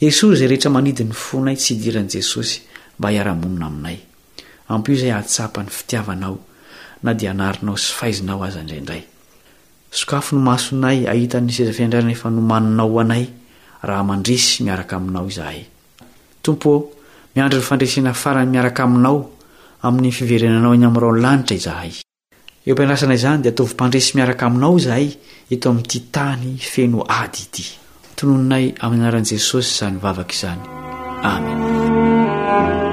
esoa 0.09 0.33
izay 0.37 0.47
rehetra 0.51 0.71
manidiny 0.77 1.13
fonay 1.25 1.55
tsy 1.59 1.73
hidiran' 1.77 2.09
jesosy 2.13 2.61
mba 2.99 3.09
hiara-monina 3.13 3.65
aminay 3.69 3.97
ampio 4.73 4.93
izay 4.97 5.11
ahtsapa 5.17 5.63
ny 5.63 5.69
fitiavanao 5.77 6.37
na 7.03 7.11
dia 7.13 7.31
anarinao 7.31 7.77
sy 7.77 7.89
fahaizinao 7.97 8.43
aza 8.47 8.63
ndraindray 8.63 9.01
sokafo 9.97 10.35
no 10.35 10.41
masonay 10.49 11.07
ahitan'ny 11.09 11.49
sezafiandrairana 11.57 12.11
efa 12.13 12.29
no 12.29 12.41
manonao 12.41 12.89
ho 12.91 12.99
anay 13.01 13.25
raha 13.87 14.03
mandrisy 14.09 14.63
miaraka 14.67 14.95
aminao 14.99 15.25
izahay 15.31 15.65
tompoo 16.45 16.96
miandro 17.37 17.59
ny 17.61 17.65
fandresena 17.69 18.13
farany 18.17 18.49
miaraka 18.49 18.81
aminao 18.83 19.29
amin'ny 19.85 20.09
fiverenanao 20.17 20.73
iny 20.77 20.87
amnrao 20.89 21.13
ny 21.13 21.21
lanitra 21.21 21.55
izahay 21.59 21.93
eo 22.65 22.73
mpiandrasana 22.73 23.13
izany 23.17 23.41
dia 23.45 23.51
atovy-mpandresy 23.53 24.09
miaraka 24.17 24.49
aminao 24.49 24.73
izahay 24.81 25.13
eto 25.53 25.69
amin'nyity 25.69 25.99
tany 26.17 26.57
feno 26.71 27.05
ady 27.19 27.41
ity 27.45 27.65
tononinay 28.17 28.73
amin'ny 28.81 29.05
anaran'i 29.05 29.35
jesosy 29.37 29.69
za 29.77 29.93
nyvavaka 29.93 30.33
izany 30.33 30.65
amen 31.35 32.85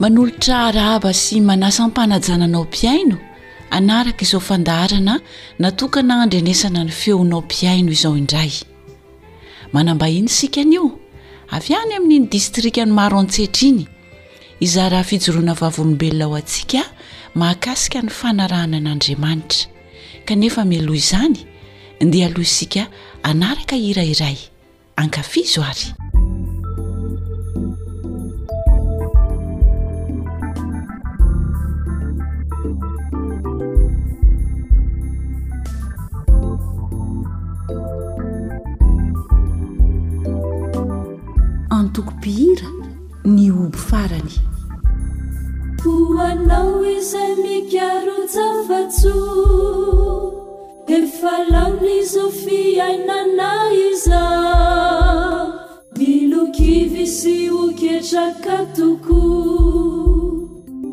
manolotra 0.00 0.66
araahba 0.66 1.14
sy 1.22 1.40
manasampanajananao 1.40 2.64
mpiaino 2.64 3.16
anaraka 3.76 4.22
izao 4.26 4.40
fandaharana 4.48 5.14
natokana 5.58 6.12
aandrenesana 6.20 6.80
ny 6.84 6.90
feonao 7.02 7.42
piaino 7.50 7.90
izao 7.96 8.14
indray 8.22 8.52
manambahiny 9.74 10.28
sikanyio 10.38 10.84
avy 11.56 11.72
any 11.80 11.92
amin'iny 11.98 12.26
distrika 12.32 12.82
ny 12.88 12.92
maro 12.98 13.16
antsetra 13.22 13.66
iny 13.70 13.84
iza 14.64 14.88
raha 14.92 15.04
fijoroana 15.10 15.54
vavlombelona 15.60 16.24
o 16.30 16.34
antsika 16.40 16.80
mahakasika 17.38 18.02
ny 18.02 18.10
fanarahna 18.10 18.76
an'andriamanitra 18.82 19.68
kanefa 20.26 20.64
milo 20.66 20.94
izany 20.94 21.38
ndeha 22.00 22.26
aloh 22.26 22.42
isika 22.44 22.82
anaraka 23.22 23.76
irairay 23.76 24.38
hankafizo 24.96 25.62
ary 25.62 25.86
antokom-pihira 41.78 42.66
ny 43.34 43.46
obo 43.62 43.78
farany 43.88 44.36
hoanao 45.84 46.80
izay 46.98 47.32
mikiarosavatso 47.44 49.14
efalanyizo 50.96 52.24
fiainana 52.42 53.50
iza 53.88 54.24
bilokivi 55.96 57.04
sy 57.16 57.34
oketraka 57.62 58.56
toko 58.76 59.22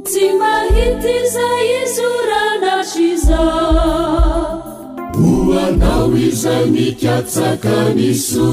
tsy 0.05 0.25
mahity 0.39 1.09
izay 1.23 1.67
iso 1.83 2.07
ranatry 2.29 3.05
iza 3.15 3.43
hoanao 5.17 6.11
izay 6.27 6.63
mikiatsaka 6.75 7.75
niso 7.97 8.49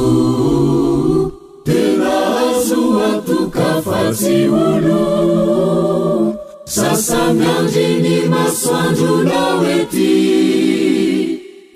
tera 1.67 2.44
soatoka 2.69 3.69
fasy 3.85 4.49
olo 4.49 6.35
sasamyanreni 6.77 8.17
masoanrona 8.33 9.41
ety 9.77 10.13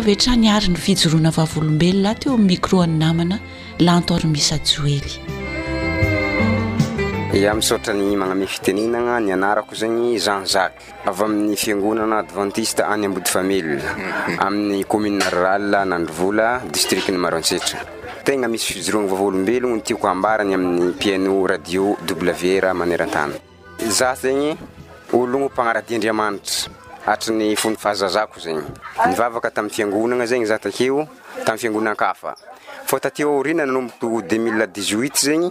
vetra 0.00 0.32
ny 0.36 0.48
ary 0.48 0.68
ny 0.72 0.76
fijoroana 0.80 1.30
vaovolombelo 1.30 2.08
a 2.08 2.14
teoy 2.14 2.38
micro 2.38 2.80
any 2.82 2.96
namana 2.96 3.36
lahantory 3.78 4.26
misy 4.26 4.54
ajoely 4.54 5.12
ya 7.42 7.54
misotra 7.54 7.92
ny 7.94 8.16
magname 8.16 8.46
fitenenana 8.46 9.20
nyanarako 9.20 9.74
zagny 9.74 10.16
jean 10.18 10.44
jacq 10.46 10.72
avy 11.06 11.24
amin'ny 11.24 11.56
fiangonana 11.56 12.16
adventiste 12.22 12.80
any 12.92 13.06
ambody 13.06 13.28
famel 13.30 13.66
mhm. 13.76 14.40
amin'ny 14.46 14.84
communearral 14.88 15.62
nandrovola 15.86 16.62
distrik 16.72 17.08
ny 17.10 17.18
marontsetra 17.20 17.80
tegna 18.24 18.48
misy 18.48 18.72
fijoroana 18.72 19.08
vaovolombelogno 19.12 19.76
ntiako 19.76 20.08
ambarany 20.08 20.54
amin'ny 20.54 20.92
piano 20.98 21.46
radio 21.46 21.94
w 22.08 22.60
rah 22.60 22.74
maneran-tany 22.74 23.32
za 23.88 24.14
zegny 24.14 24.56
olono 25.12 25.46
mpagnaradia 25.48 25.94
andriamanitra 25.96 26.79
artra 27.10 27.34
ny 27.34 27.56
fono 27.56 27.76
fahazazako 27.76 28.40
zegny 28.40 28.64
amivavaka 29.02 29.50
tamin'y 29.50 29.74
fiangonana 29.74 30.26
zegny 30.26 30.46
zah 30.46 30.58
takeo 30.60 31.06
tam'y 31.44 31.58
fiangonana 31.58 31.96
kfa 31.96 32.32
fô 32.86 32.98
tateo 33.00 33.34
ori 33.38 33.54
nanomboto 33.54 34.22
de0il18 34.22 35.18
zegny 35.24 35.50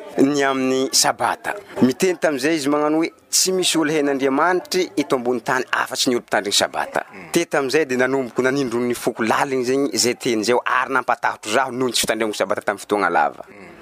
ny 0.19 0.43
amin'ny 0.45 0.89
sabata 0.91 1.53
miteny 1.81 2.17
tamzay 2.19 2.55
izy 2.59 2.69
manano 2.69 2.97
hoe 2.99 3.09
tsy 3.31 3.51
misy 3.55 3.77
olo 3.79 3.91
han'andriamanitry 3.95 4.91
ito 4.99 5.15
ambony 5.15 5.39
tany 5.43 5.63
afatsynyolopitandriny 5.71 6.53
sbatat 6.55 7.05
mm. 7.33 7.45
tamzay 7.49 7.85
d 7.85 7.95
nanomboko 7.97 8.41
nanindronny 8.41 8.93
foko 8.93 9.23
laliny 9.23 9.63
zegny 9.65 9.97
zay 9.97 10.15
ten 10.17 10.43
za 10.43 10.53
ary 10.65 10.91
nampatahotro 10.93 11.51
zah 11.51 11.71
nootsy 11.71 12.03
fitndresaattamy 12.05 12.77
ftoanalk 12.79 13.35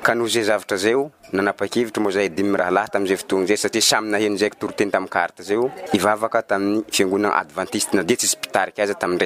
mm. 0.05 0.27
zay 0.27 0.43
ztra 0.43 0.77
zaoaakevitry 0.77 2.03
m 2.03 2.11
zadi 2.11 2.43
rhalah 2.61 2.85
tamzaftoanzay 2.93 3.57
saraayhzktorteny 3.57 4.91
tamtzivktaminyfiaoaventist 4.91 7.91
dypitriaz 8.05 8.93
tamrbo 9.01 9.25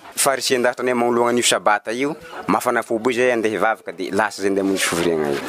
farisie 0.21 0.57
n-daratra 0.57 0.83
anyy 0.85 0.93
manoloagnan'io 0.93 1.43
sabata 1.43 1.89
io 1.91 2.13
mafanafobo 2.53 3.09
i 3.09 3.13
zay 3.17 3.31
andeha 3.31 3.55
ivavaka 3.57 3.91
di 3.97 4.05
lasa 4.13 4.41
zay 4.43 4.51
ndeh 4.53 4.63
monjy 4.67 4.83
fovoregna 4.89 5.27
io 5.33 5.41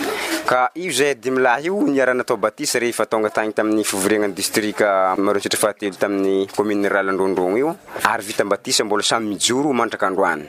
ka 0.48 0.70
io 0.80 0.90
zay 0.90 1.12
dimilaha 1.20 1.60
io 1.60 1.76
niaranatao 1.76 2.40
batisa 2.40 2.78
rehefa 2.80 3.02
atongatagny 3.04 3.52
tamin'ny 3.52 3.84
fovoregnany 3.84 4.32
distrika 4.32 5.12
mareontsitra 5.20 5.58
fahatelo 5.60 6.00
tamin'ny 6.00 6.46
communenyralaandrondrogno 6.56 7.56
io 7.60 7.70
ary 8.08 8.24
vita 8.24 8.44
-batisa 8.48 8.84
mbola 8.84 9.02
samy 9.04 9.28
mijoro 9.28 9.72
mandraka 9.76 10.06
androaniny 10.08 10.48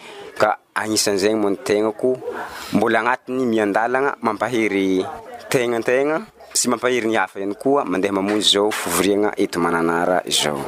agnisan'zegny 0.75 1.35
mony 1.39 1.57
tegnako 1.67 2.17
mbola 2.73 2.99
agnatiny 2.99 3.45
miandalagna 3.45 4.11
mampahery 4.23 5.03
tegnategna 5.51 6.21
sy 6.53 6.67
mampahery 6.71 7.07
ny 7.11 7.17
hafa 7.19 7.39
ihany 7.39 7.55
koa 7.59 7.83
mandeha 7.83 8.13
mamonjy 8.15 8.45
zao 8.55 8.71
fivoriagna 8.71 9.33
eto 9.37 9.59
mananara 9.59 10.21
zao 10.31 10.61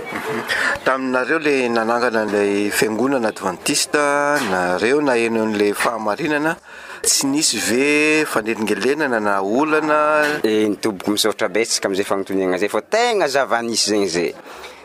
ta 0.83 0.95
aminareo 0.97 1.39
la 1.39 1.53
nanangana 1.75 2.23
lay 2.33 2.69
fangonana 2.69 3.29
advantiste 3.31 4.03
nareo 4.51 4.99
na 5.01 5.15
enyn'la 5.15 5.71
fahamarinana 5.73 6.57
tsy 7.03 7.23
nisy 7.27 7.55
ve 7.67 7.93
faneringelenana 8.27 9.19
na 9.19 9.39
olana 9.41 9.99
eh, 10.43 10.67
nitoboky 10.69 11.11
misoratra 11.15 11.47
betsika 11.49 11.87
amizay 11.87 12.03
fanotoniana 12.09 12.57
zay 12.59 12.67
fa 12.69 12.81
tegna 12.81 13.27
zava 13.27 13.61
nisy 13.63 13.87
zegny 13.91 14.07
zay 14.15 14.31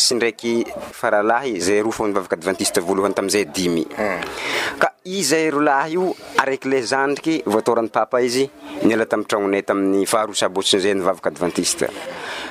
sy 0.00 0.14
ndraiky 0.16 0.52
farahalahy 0.96 1.60
zay 1.60 1.82
roa 1.84 1.92
fô 1.96 2.06
nivavaka 2.08 2.36
adiventiste 2.38 2.80
voalohany 2.86 3.14
tamiizay 3.18 3.44
dimy 3.56 3.82
ka 4.82 4.88
izyro 5.18 5.60
lahy 5.68 5.94
io 5.96 6.06
araiky 6.42 6.68
lezandriky 6.72 7.34
voatarany 7.52 7.90
papa 7.98 8.20
izy 8.28 8.46
niala 8.86 9.06
taminy 9.10 9.28
tranonay 9.30 9.62
tamin'ny 9.68 10.04
faharosybotriny 10.12 10.82
zay 10.84 10.94
nivavaka 10.98 11.28
adventiste 11.32 11.88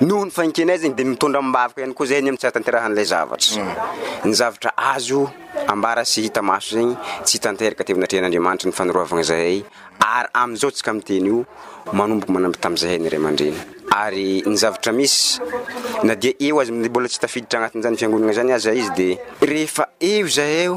noho 0.00 0.24
nyfaikenay 0.28 0.78
zegny 0.78 0.94
de 0.96 1.04
mitondra 1.04 1.42
mibavaka 1.42 1.80
iany 1.82 1.94
ko 1.98 2.02
zahy 2.08 2.22
ny 2.24 2.30
amtsara 2.34 2.54
tanteraha 2.56 2.88
nilay 2.88 3.06
zvatra 3.06 3.62
nyzavatra 4.28 4.70
mm. 4.74 4.78
azo 4.94 5.22
ambara 5.72 6.02
sy 6.10 6.18
hita 6.26 6.42
maso 6.42 6.68
zegny 6.76 6.94
tsy 7.26 7.36
htanteraka 7.38 7.82
teinatrehan'andriamanitra 7.86 8.68
nyfaniroavana 8.70 9.22
zahay 9.30 9.58
ary 10.14 10.28
amizao 10.42 10.70
tsyka 10.74 10.90
amteny 10.94 11.24
io 11.30 11.38
manomboko 11.96 12.30
manampy 12.36 12.58
tamzahay 12.64 12.98
nyray 13.02 13.18
aman-dreny 13.20 13.56
ary 14.04 14.42
nyzavatra 14.46 14.90
misy 14.98 15.22
na 16.06 16.14
dia 16.14 16.32
eo 16.46 16.60
azyl 16.60 16.74
mbola 16.74 17.08
tsy 17.08 17.20
tafiditra 17.22 17.58
agnatinzany 17.58 17.96
fiangonana 17.98 18.32
zany 18.38 18.52
aza 18.56 18.72
izy 18.74 18.90
d 18.98 19.18
rehefa 19.50 19.84
eo 20.12 20.26
zahao 20.36 20.76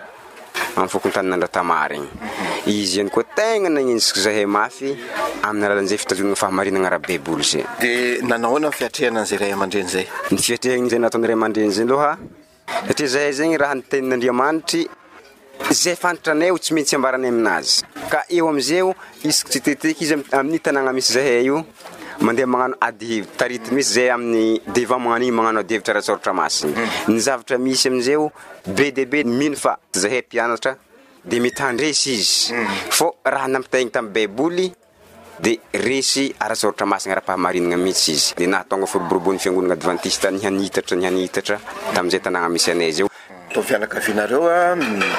amyfokony 0.75 1.11
tanynandratamarny 1.13 2.05
izy 2.65 2.95
ihany 2.97 3.09
ko 3.09 3.21
tegna 3.37 3.69
nanesiko 3.69 4.19
zhay 4.25 4.45
mafy 4.45 4.89
amin'ylalanzay 5.47 5.97
fitazonna 6.03 6.35
fahamarinana 6.41 6.89
raha 6.93 7.03
baiboly 7.07 7.43
zay 7.51 7.63
di 7.81 7.91
nanna 8.29 8.71
fiatrehanaza 8.71 9.35
rmadrzay 9.41 10.05
fitrehanz 10.45 10.93
natnyray 11.03 11.37
madreza 11.43 11.83
loha 11.91 12.11
satria 12.87 13.07
zahay 13.15 13.33
zegny 13.39 13.57
raha 13.61 13.75
tenin'andriamanitry 13.91 14.81
zay 15.83 15.95
fantitra 16.03 16.31
anaytsy 16.35 16.73
maity 16.75 16.89
sy 16.91 16.95
ambaranay 16.99 17.29
aminazy 17.31 17.75
ka 18.11 18.19
eoamzayo 18.37 18.89
izk 19.29 19.43
ttetekizyamin'tanàna 19.49 20.91
isy 21.01 21.13
zhayio 21.17 21.57
mandeha 22.21 22.45
magnano 22.47 22.75
adytaritymisy 22.79 23.91
zay 23.93 24.09
amin'ny 24.13 24.61
devant 24.75 25.01
magnanoigny 25.01 25.31
magnano 25.33 25.59
adievitra 25.59 25.93
arasoratramasiny 25.97 26.73
hmm. 26.75 27.13
nyzavatra 27.15 27.57
misy 27.57 27.87
amizayo 27.89 28.31
be 28.67 28.91
diibe 28.91 29.23
mihno 29.25 29.55
fa 29.57 29.77
zahay 29.97 30.21
pianatra 30.21 30.75
di 31.25 31.39
mety 31.39 31.61
handresy 31.63 32.13
izy 32.13 32.53
hmm. 32.53 32.67
fô 32.93 33.15
raha 33.25 33.47
nampitaigny 33.47 33.89
tam 33.91 34.11
baiboly 34.13 34.71
di 35.41 35.59
resy 35.73 36.33
aratsoratramasigna 36.39 37.15
raha-pahamarinana 37.15 37.77
mihitsy 37.77 38.11
izy 38.11 38.33
di 38.37 38.45
naatonga 38.47 38.85
foroborobon'ny 38.85 39.39
fiangonana 39.39 39.73
advantiste 39.73 40.29
nihanitatra 40.31 40.95
nyhanitatra 40.97 41.57
tamzay 41.95 42.21
tagnàna 42.21 42.49
misy 42.53 42.69
anayzy 42.71 43.03
o 43.03 43.09
tofianakavinareoa 43.53 44.71
ah, 44.71 44.75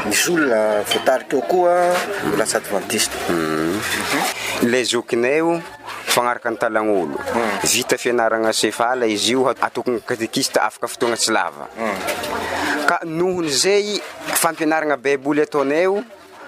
misy 0.09 0.33
olona 0.33 0.59
fotarika 0.85 1.37
eo 1.37 1.43
koa 1.43 1.73
ah, 1.73 1.97
lasa 2.39 2.59
adventiste 2.59 3.15
mhm. 3.29 4.71
lay 4.73 4.85
zokinayo 4.85 5.63
fagnaraka 6.15 6.51
ny 6.51 6.57
talanolo 6.57 7.17
mhm. 7.21 7.67
vita 7.73 7.97
fianarana 7.99 8.53
sefala 8.53 9.07
izy 9.07 9.33
io 9.33 9.49
atokony 9.51 10.01
katekista 10.05 10.63
afaka 10.63 10.89
fotoagna 10.89 11.17
tsy 11.17 11.33
lava 11.33 11.67
mhm. 11.77 11.97
ka 12.89 12.97
nohony 13.05 13.49
zay 13.51 14.01
fampianarana 14.43 14.97
baiboly 14.97 15.43
ataoneo 15.43 16.03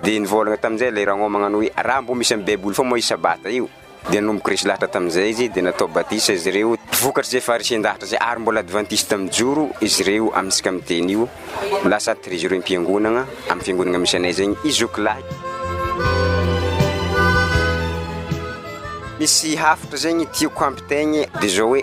di 0.00 0.18
nivôlagna 0.18 0.58
tamizay 0.58 0.90
la 0.92 1.04
ragna 1.04 1.28
magnano 1.28 1.58
hoe 1.58 1.72
raha 1.74 2.00
mbô 2.00 2.14
misy 2.14 2.34
amy 2.34 2.42
baiboly 2.44 2.74
fô 2.74 2.82
misabata 2.84 3.48
io 3.48 3.68
dia 4.08 4.20
nanomboko 4.20 4.50
resy 4.50 4.66
lahatra 4.66 4.88
tamizay 4.88 5.28
izy 5.30 5.48
di 5.50 5.60
natao 5.60 5.88
batisa 5.88 6.32
izy 6.32 6.50
reo 6.50 6.76
vokatry 7.02 7.30
zay 7.30 7.40
fa 7.40 7.54
arsin-dahatra 7.54 8.06
zay 8.06 8.18
ary 8.20 8.40
mbola 8.40 8.60
adventiste 8.60 9.12
amijoro 9.14 9.68
izy 9.80 10.02
reo 10.02 10.30
amitsika 10.34 10.72
mteny 10.72 11.10
io 11.12 11.28
lasady 11.84 12.20
trézero 12.20 12.54
impiangonana 12.54 13.26
amyfiangonana 13.50 13.98
misy 13.98 14.16
anay 14.16 14.32
zegny 14.32 14.56
izoklak 14.64 15.24
misy 19.18 19.56
atra 19.58 19.96
zegnytiako 19.98 20.64
amptna 20.64 21.26
di 21.40 21.48
zaooe 21.48 21.82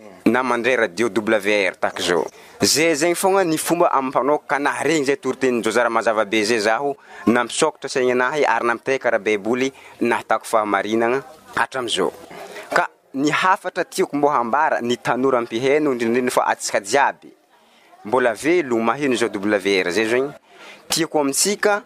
na 0.25 0.43
mandray 0.43 0.75
radio 0.75 1.07
wr 1.09 1.73
tazaoza 1.79 2.27
zegny 2.61 3.15
fôgna 3.15 3.43
nyfomba 3.45 3.87
ak 3.89 4.13
k 4.47 4.53
regny 4.85 5.05
za 5.05 5.17
tortenrmazaabe 5.17 6.43
zay 6.45 6.59
zaho 6.59 6.95
namisôatra 7.25 7.89
ainy 7.97 8.13
n 8.13 8.21
ary 8.21 8.65
nampitekarahabaiboy 8.65 9.71
tnaktra 9.97 10.61
ahn 14.61 15.81
ndrinddrnd 15.81 16.29
faa 16.31 16.55
iaby 16.93 17.33
mbola 18.05 18.33
velo 18.33 18.77
mahnyzao 18.79 19.29
wr 19.35 19.91
zay 19.91 20.05
zgnytaoat 20.05 21.85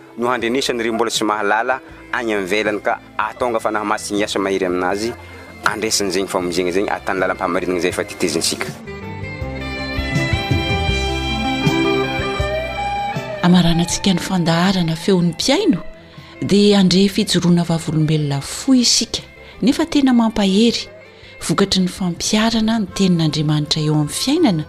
no 0.17 0.27
handrenisany 0.29 0.83
re 0.83 0.91
mbola 0.91 1.11
sy 1.11 1.23
mahalala 1.23 1.79
agny 2.11 2.33
amin'velany 2.35 2.79
ka 2.83 2.93
atonga 3.17 3.59
fa 3.59 3.71
nahymasiny 3.71 4.23
asa 4.23 4.39
mahery 4.39 4.65
amin'azy 4.65 5.11
andresany 5.71 6.11
zegny 6.11 6.27
famozegna 6.27 6.71
zagny 6.75 6.89
atany 6.89 7.19
lala 7.19 7.33
mpamarinina 7.35 7.79
zay 7.79 7.91
fa 7.91 8.03
titezinsika 8.03 8.65
amaranantsika 13.43 14.09
ny 14.13 14.19
fandaharana 14.19 14.95
feon'ny 14.95 15.29
mpiaino 15.31 15.79
dia 16.41 16.79
andre 16.79 17.07
fijoroana 17.09 17.63
vavolombelona 17.63 18.41
fo 18.41 18.73
isika 18.75 19.21
nefa 19.61 19.85
tena 19.85 20.13
mampahery 20.13 20.89
vokatry 21.47 21.81
ny 21.81 21.87
fampiarana 21.87 22.79
ny 22.79 22.85
tenin'andriamanitra 22.95 23.79
eo 23.87 23.93
amin'ny 23.95 24.09
fiainana 24.13 24.65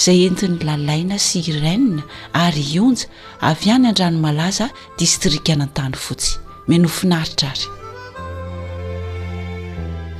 zay 0.00 0.24
entin'ny 0.26 0.60
lalaina 0.66 1.18
sy 1.20 1.42
irenna 1.50 2.02
ary 2.42 2.62
ionja 2.76 3.08
avy 3.50 3.68
any 3.74 3.86
an-dranomalaza 3.90 4.66
distrikanantany 5.00 5.96
fotsy 6.04 6.36
mi 6.68 6.76
nofinaritra 6.82 7.48
ary 7.52 7.66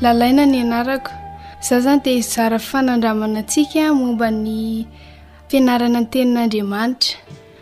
lalaina 0.04 0.44
ny 0.50 0.58
anarako 0.64 1.10
zaho 1.66 1.80
zany 1.86 2.00
dia 2.04 2.16
i 2.20 2.22
zara 2.32 2.58
ffanandramana 2.58 3.38
antsika 3.44 3.82
mombany 4.00 4.86
fianarana 5.50 6.00
ny 6.04 6.08
tenin'andriamanitra 6.12 7.14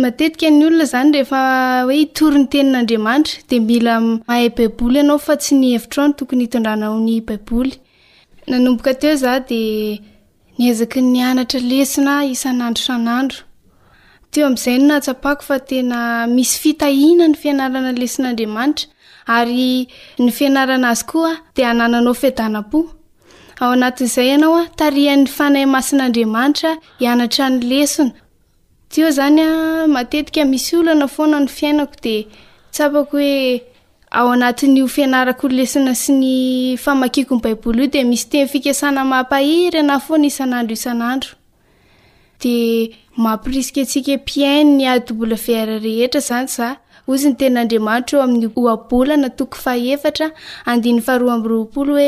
matetika 0.00 0.50
ny 0.50 0.62
olona 0.62 0.84
zany 0.84 1.12
refaoeitoryny 1.16 2.46
teninadrimantra 2.52 3.40
de 3.48 3.58
mila 3.68 3.94
mahay 4.00 4.48
baiboly 4.50 4.98
ianao 5.00 5.18
fa 5.18 5.36
tsy 5.40 5.54
ny 5.54 5.68
hevitra 5.72 6.02
o 6.02 6.06
no 6.08 6.12
tokony 6.18 6.42
hitondranany 6.46 7.22
baiboly 7.28 7.72
nanomboka 8.48 8.92
teo 9.00 9.16
zah 9.16 9.38
de 9.48 9.60
ny 10.58 10.70
azaky 10.72 11.02
ny 11.02 11.20
anatra 11.30 11.60
lesina 11.70 12.14
isan'andro 12.32 12.82
san'andro 12.88 13.38
teo 14.32 14.44
amin'izay 14.48 14.76
no 14.80 14.86
natsapaako 14.92 15.42
fa 15.48 15.56
tena 15.70 15.98
misy 16.34 16.56
fitahina 16.62 17.24
ny 17.30 17.36
fianarana 17.42 17.92
lesin'andriamanitra 18.00 18.86
ary 19.36 19.68
ny 20.22 20.30
fianarana 20.38 20.86
azy 20.94 21.04
koaa 21.12 21.34
de 21.56 21.62
hanananao 21.68 22.14
fidanam-po 22.22 22.78
ao 23.62 23.70
anatin'izay 23.76 24.26
ianao 24.32 24.54
a 24.62 24.64
tariany 24.80 25.24
fanay 25.36 25.66
masin'andriamanitra 25.74 26.70
hianatra 27.00 27.44
ny 27.54 27.58
lesina 27.72 28.14
teo 28.92 29.06
izany 29.12 29.40
a 29.46 29.50
matetika 29.96 30.42
misy 30.52 30.72
oloana 30.80 31.06
foana 31.16 31.38
ny 31.44 31.48
fiainako 31.58 31.96
de 32.04 32.16
ts 32.72 32.78
apako 32.86 33.12
hoe 33.18 33.28
ao 34.16 34.28
anati'ny 34.34 34.78
ho 34.84 34.88
fianaraky 34.94 35.46
olesina 35.50 35.92
sy 36.02 36.10
ny 36.20 36.32
famakiko 36.84 37.34
ny 37.36 37.42
baiboly 37.42 37.82
io 37.84 37.88
de 37.94 38.00
misy 38.10 38.26
tey 38.32 38.44
fikasana 38.52 39.00
mampahery 39.12 39.80
na 39.88 39.94
foana 40.04 40.26
isan'andro 40.32 40.72
isan'andro 40.80 41.32
de 42.42 42.54
mampiriska 43.24 43.80
atsikai 43.84 44.16
amiy 44.16 44.88
olanaoo 44.88 45.92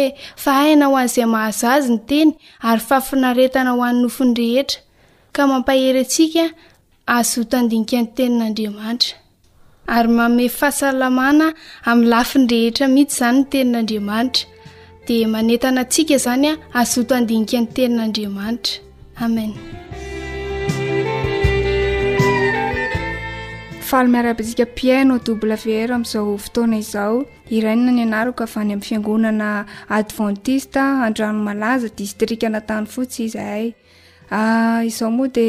eeozayhazay 0.00 1.86
ny 1.94 2.00
eny 2.22 2.30
ary 2.68 2.82
fahafinaretana 2.88 3.70
hoany 3.78 3.98
nofony 4.02 4.34
rehetra 4.40 4.80
ka 5.34 5.40
mampahery 5.50 6.00
atsika 6.06 6.42
azotandinikany 7.16 8.06
tenin'andriamanitra 8.16 9.14
ary 9.96 10.08
maome 10.18 10.44
fahasalamana 10.58 11.46
amin'ny 11.90 12.10
lafinrehetra 12.14 12.86
mihitsy 12.94 13.22
izany 13.24 13.38
ny 13.38 13.46
tenin'andriamanitra 13.52 14.70
di 15.06 15.16
manentanantsika 15.34 16.16
zany 16.24 16.48
a 16.50 16.54
azoto 16.80 17.12
andinika 17.18 17.58
ny 17.62 17.66
tenin'andriamanitra 17.76 18.74
amen 19.26 19.50
faaly 23.90 24.08
miarabasika 24.14 24.64
pieno 24.80 25.12
oublew 25.30 25.64
r 25.88 25.92
amin'izao 25.96 26.34
fotoana 26.46 26.76
izao 26.84 27.14
iraina 27.58 27.90
ny 27.96 28.02
anaroka 28.08 28.44
avany 28.48 28.70
amin'ny 28.74 28.86
fiangonana 28.88 29.48
adventiste 30.00 30.80
andrano 31.06 31.40
malaza 31.48 31.88
distrik 32.00 32.42
na 32.54 32.60
tany 32.68 32.84
fotsy 32.94 33.20
izy 33.28 33.40
hay 33.50 33.64
ah, 34.36 34.80
izao 34.90 35.10
moa 35.16 35.28
di 35.36 35.48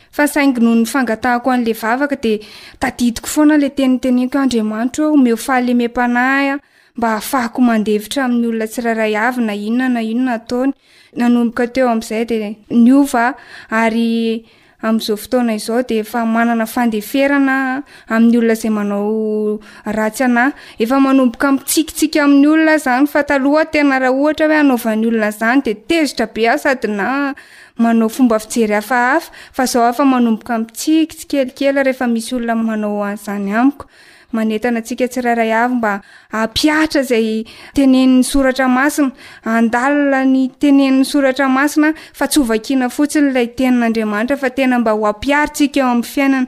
fa 0.15 0.23
ntsaingonohon 0.27 0.81
ny 0.83 0.89
fangatahko 0.93 1.47
an'la 1.55 1.73
vavaka 1.81 2.17
de 2.25 2.33
tadidiko 2.83 3.29
foana 3.35 3.55
la 3.61 3.69
teniteniko 3.79 4.35
o 4.37 4.41
andriamanitro 4.45 5.05
e 5.15 5.19
meofahale 5.25 5.73
me 5.81 5.87
m-panahy 5.87 6.47
a 6.53 6.55
mba 6.97 7.07
ahafahako 7.11 7.59
mandevitra 7.69 8.19
amin'ny 8.27 8.47
olona 8.49 8.67
tsirairay 8.71 9.13
avy 9.27 9.41
na 9.47 9.53
inona 9.69 9.87
na 9.95 10.01
inona 10.13 10.33
ataoony 10.39 10.71
nanomboka 11.19 11.63
teo 11.73 11.87
am'izay 11.93 12.23
de 12.29 12.37
ny 12.83 12.89
ova 13.01 13.25
ary 13.83 14.11
amn'izao 14.81 15.17
fotaona 15.17 15.53
izao 15.57 15.81
de 15.83 15.97
efa 16.01 16.23
manana 16.25 16.65
fandeferana 16.65 17.55
amin'ny 18.09 18.37
olona 18.37 18.53
izay 18.57 18.71
manao 18.73 19.59
ratsy 19.97 20.23
anahy 20.27 20.53
efa 20.83 20.99
manomboka 21.05 21.51
mitsikitsiaka 21.59 22.23
amin'ny 22.25 22.47
olona 22.53 22.75
izany 22.81 23.07
fa 23.13 23.21
taloha 23.29 23.63
tena 23.73 23.99
raha 24.01 24.15
ohatra 24.21 24.47
hoe 24.49 24.57
anaovany 24.63 25.05
olona 25.09 25.29
izany 25.35 25.61
de 25.65 25.73
tezitra 25.89 26.25
beaho 26.35 26.57
sady 26.63 26.87
na 26.97 27.07
manao 27.83 28.09
fomba 28.15 28.37
fijery 28.43 28.77
hafahafa 28.81 29.31
fa 29.57 29.65
zao 29.71 29.85
efa 29.91 30.05
manomboka 30.05 30.57
mitsiky 30.63 31.13
tsikelikely 31.17 31.83
rehefa 31.87 32.07
misy 32.13 32.31
olona 32.39 32.55
manao 32.55 33.03
an'izany 33.09 33.53
amiko 33.61 33.85
manetana 34.35 34.77
antsika 34.81 35.07
tsirairay 35.11 35.51
avy 35.61 35.75
mba 35.75 35.93
ampiahitra 36.41 37.01
izay 37.03 37.27
tenen'ny 37.75 38.23
soratra 38.31 38.67
masina 38.77 39.09
andalina 39.57 40.19
ny 40.33 40.43
tenen'ny 40.61 41.03
soratra 41.11 41.47
masina 41.57 41.89
fa 42.17 42.25
tsy 42.31 42.39
hovakiana 42.41 42.87
fotsiny 42.95 43.27
lay 43.35 43.47
tenin'andriamanitra 43.57 44.35
fa 44.41 44.49
tena 44.57 44.75
mba 44.81 44.91
ho 44.99 45.03
ampiary 45.13 45.49
tsika 45.55 45.79
eo 45.81 45.85
amin'ny 45.91 46.07
fiainana 46.13 46.47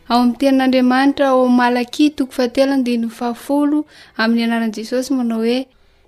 aamtenaiamtraaato 0.10 2.30
nda 2.78 3.32
amin'ny 4.24 4.44
anaranjesosy 4.48 5.12
manao 5.18 5.40
oe 5.48 5.58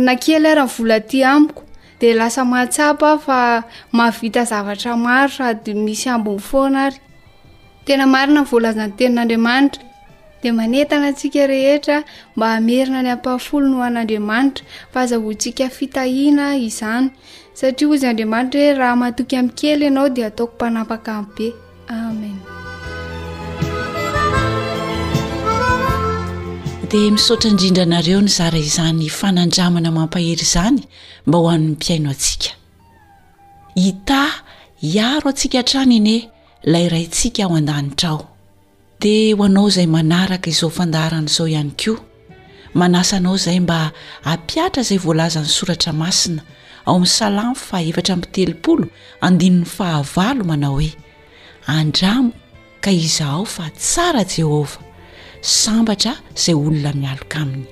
na 0.00 0.16
kely 0.16 0.36
aryha 0.48 0.64
nivola 0.64 1.00
ty 1.00 1.22
amiko 1.24 1.62
de 2.00 2.14
lasa 2.14 2.44
mahtsapa 2.44 3.18
fa 3.18 3.64
mahavita 3.92 4.44
zavatra 4.44 4.96
maro 4.96 5.28
sady 5.28 5.74
misy 5.74 6.08
ambonny 6.08 6.40
foana 6.40 6.86
ary 6.86 7.00
tena 7.86 8.06
marina 8.06 8.40
nvolazan'ny 8.42 8.96
tenin'andriamanitra 8.98 9.84
de 10.42 10.50
maneana 10.52 11.12
sika 11.18 11.46
rehetra 11.46 12.02
mba 12.36 12.46
amerina 12.56 13.02
ny 13.02 13.10
ampahafolo 13.12 13.66
no 13.68 13.76
hoan'andriamanitra 13.82 14.64
fa 14.92 15.00
azaho 15.00 15.30
tsika 15.40 15.68
fitahina 15.68 16.56
izany 16.56 17.12
satria 17.58 17.88
o 17.90 17.94
izy 17.94 18.06
andriamanitra 18.06 18.60
hoe 18.60 18.74
raha 18.78 18.96
mahatoky 18.96 19.36
amikely 19.36 19.84
ianao 19.84 20.08
de 20.08 20.26
ataoko 20.26 20.54
mpanapaka 20.54 21.12
abe 21.18 21.54
amen 21.88 22.51
de 26.92 27.10
misotra 27.14 27.48
indrindra 27.52 27.82
anareo 27.84 28.20
ny 28.20 28.28
zara 28.36 28.58
izany 28.66 29.06
fanandramana 29.18 29.90
mampahery 29.96 30.44
izany 30.48 30.80
mba 31.26 31.36
ho 31.38 31.46
annny 31.54 31.74
piaino 31.80 32.08
atsika 32.14 32.50
ita 33.88 34.22
iaro 34.94 35.28
antsika 35.32 35.58
htrany 35.64 35.94
en 35.98 36.06
e 36.14 36.18
ilayrayintsika 36.68 37.40
ao 37.46 37.52
an-danitra 37.60 38.08
ao 38.12 38.20
di 39.02 39.14
ho 39.38 39.42
anao 39.48 39.66
izay 39.70 39.86
manaraka 39.96 40.48
izao 40.52 40.70
fandaharan'izao 40.78 41.46
ihany 41.52 41.72
koa 41.80 41.98
manasa 42.80 43.14
anao 43.20 43.36
zay 43.44 43.58
mba 43.64 43.78
ampiatra 44.32 44.80
izay 44.84 45.00
voalazan'ny 45.04 45.48
soratra 45.58 45.92
masina 46.02 46.42
ao 46.88 46.94
amin'ny 46.96 47.12
salamo 47.18 47.54
fa 47.66 47.76
efatra 47.90 48.12
m 48.20 48.22
telopolo 48.34 48.84
andinon'ny 49.26 49.64
fahavalo 49.74 50.42
manao 50.50 50.74
hoe 50.78 50.90
andramo 51.76 52.28
ka 52.84 52.90
iza 53.04 53.24
ao 53.36 53.44
fa 53.54 53.64
tsara 53.80 54.22
jehova 54.34 54.76
sambatra 55.42 56.14
izay 56.36 56.54
olona 56.54 56.92
mialoka 56.94 57.38
aminy 57.42 57.66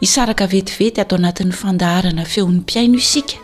isaraka 0.00 0.46
vetivety 0.46 1.00
ato 1.00 1.16
anatin'ny 1.16 1.52
fandaharana 1.52 2.24
feon'nym-piaino 2.24 2.98
isika 3.00 3.36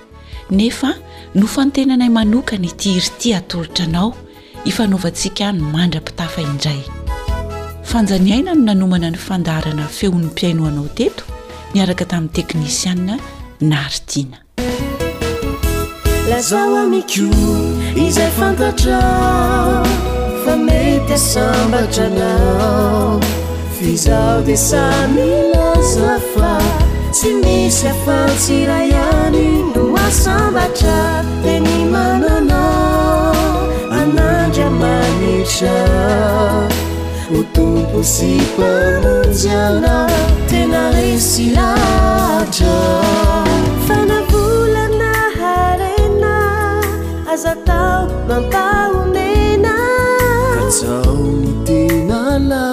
nefa 0.51 0.91
no 1.35 1.47
fantenanay 1.47 2.09
manokany 2.09 2.68
ti 2.79 2.93
hiryti 2.95 3.35
atolotra 3.35 3.85
anao 3.85 4.16
hifanaovantsika 4.64 5.53
no 5.53 5.64
mandra-pitafa 5.75 6.41
indray 6.43 6.81
fanjaniaina 7.85 8.55
nnnanomana 8.55 9.11
ny 9.11 9.18
fandaharana 9.18 9.87
feon'nym-piainoanao 9.99 10.89
teto 10.97 11.25
niaraka 11.75 12.05
tamin'ny 12.05 12.33
teknisiaa 12.37 13.18
naaritiana 13.61 14.39
lazaako 16.29 17.01
izayaa 18.07 18.51
ab 21.81 23.34
iaudesamilaafla 23.85 26.59
cimisiapaltila 27.20 28.78
yani 28.97 29.47
nuasabata 29.76 30.97
tenimanana 31.45 32.61
ana 33.99 34.28
garmanica 34.57 35.76
otu 37.39 37.66
posipe 37.93 38.70
mundialna 39.03 40.09
tenalesilata 40.51 42.76
anavulana 43.97 45.12
harena 45.41 46.35
aatau 47.35 48.01
mantaunena 48.28 49.74
autinaa 50.87 52.72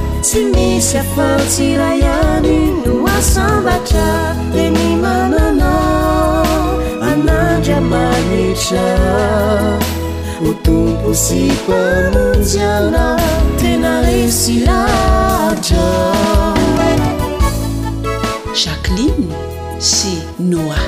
timisapartirayani 0.21 2.81
nuasabata 2.85 4.35
lenimanana 4.55 5.71
ana 7.11 7.59
jamanica 7.61 8.97
otunposipor 10.49 12.11
mondiarla 12.13 13.07
tlenaresilarja 13.57 15.87
jaqulin 18.53 19.31
si 19.79 20.17
noa 20.39 20.81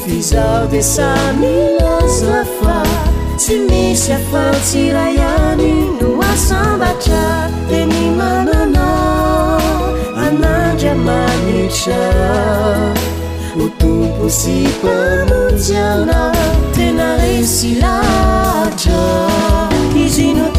fiza 0.05 0.47
desairafoa 0.71 2.79
ti 3.39 3.55
misiafarti 3.69 4.83
rayani 4.97 5.73
doasambatra 5.99 7.23
teni 7.69 8.01
manana 8.19 8.87
anadamanica 10.25 12.01
otomposi 13.63 14.57
po 14.81 14.93
mondiar 15.29 15.97
na 16.09 16.21
tenaresilatra 16.75 19.05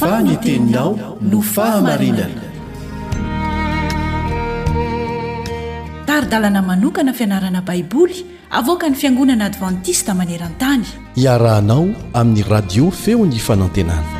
fanyteninao 0.00 0.92
no 1.30 1.38
fahamarinana 1.42 2.42
taridalana 6.06 6.62
manokana 6.62 7.12
fianarana 7.12 7.62
baiboly 7.62 8.24
avoka 8.50 8.88
ny 8.90 8.94
fiangonana 8.94 9.44
advantista 9.50 10.14
maneran-tany 10.14 10.84
iarahanao 11.24 11.88
amin'ny 12.20 12.46
radio 12.50 12.90
feo 12.90 13.26
ny 13.26 13.38
fanantenana 13.48 14.10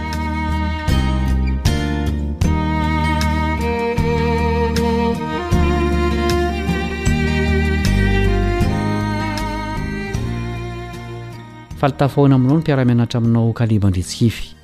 falitafohana 11.80 12.34
aminao 12.34 12.54
no 12.56 12.60
mpiara-mianatra 12.60 13.18
aminao 13.20 13.52
kale 13.52 13.78
mandritsy 13.78 14.16
hify 14.24 14.57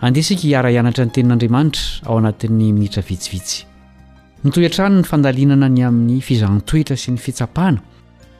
andesika 0.00 0.40
hiara 0.42 0.72
ianatra 0.72 1.04
ny 1.04 1.12
tenin'andriamanitra 1.12 2.06
ao 2.08 2.16
anatin'ny 2.20 2.70
minitra 2.72 3.02
vitsivitsy 3.04 3.66
mitoy 4.44 4.64
han-trano 4.64 4.96
ny 5.02 5.04
fandalinana 5.10 5.68
ny 5.68 5.82
amin'ny 5.84 6.20
fizanotoetra 6.28 6.96
sy 6.96 7.12
ny 7.12 7.20
fitsapaana 7.20 7.80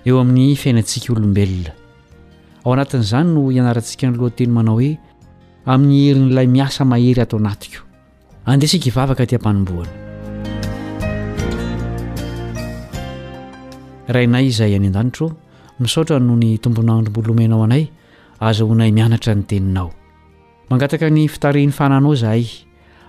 eo 0.08 0.16
amin'ny 0.24 0.54
fiainantsika 0.56 1.12
olombelona 1.12 1.72
ao 2.64 2.72
anatin'izany 2.72 3.28
no 3.34 3.42
hianarantsika 3.52 4.08
ny 4.08 4.16
lohateny 4.22 4.52
manao 4.56 4.78
hoe 4.80 4.92
amin'ny 5.74 6.00
herin'ilay 6.08 6.46
miasa 6.56 6.84
mahery 6.92 7.20
hatao 7.26 7.38
anatiko 7.44 7.80
andesika 8.52 8.88
hvavaka 8.96 9.28
tyampanomboany 9.30 9.92
rainay 14.16 14.46
izay 14.48 14.72
any 14.80 14.88
an-danitro 14.88 15.28
misaotra 15.84 16.24
noho 16.24 16.40
ny 16.42 16.56
tombon'anndrombolomenao 16.64 17.62
anay 17.68 17.84
azohoinay 18.48 18.92
mianatra 19.00 19.34
ny 19.38 19.44
teninao 19.44 19.90
mangataka 20.70 21.08
ny 21.10 21.26
fitarin'ny 21.28 21.72
fananao 21.74 22.14
zahay 22.14 22.44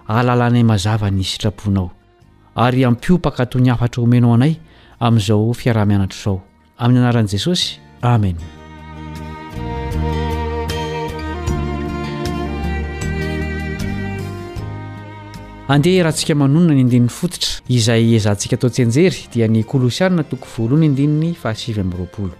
alalanay 0.09 0.64
mazava 0.66 1.12
ny 1.14 1.22
sitraponao 1.32 1.91
ary 2.55 2.86
ampio 2.86 3.16
-pakato 3.18 3.59
nihafatra 3.62 4.01
homenao 4.03 4.34
anay 4.34 4.53
amin'izao 4.99 5.53
fiaraha-mianatro 5.59 6.18
izao 6.18 6.41
amin'ny 6.86 7.01
anaran'i 7.01 7.30
jesosy 7.36 7.78
amen 8.01 8.38
andeha 15.74 16.01
rahantsika 16.03 16.34
manonona 16.41 16.74
ny 16.74 16.82
andininy 16.84 17.14
fototra 17.20 17.51
izay 17.70 18.18
zahntsika 18.26 18.55
atao-tsy 18.57 18.82
anjery 18.86 19.20
dia 19.34 19.47
ny 19.47 19.62
kolosianina 19.72 20.24
toko 20.26 20.47
voalohany 20.57 20.89
andininy 20.89 21.34
fahasivy 21.41 21.80
amin'roapolo 21.86 22.34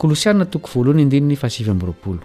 kolosianina 0.00 0.44
toko 0.48 0.68
voalohany 0.74 1.02
andininy 1.04 1.36
fahasivy 1.36 1.70
amin' 1.70 1.86
roapolo 1.90 2.20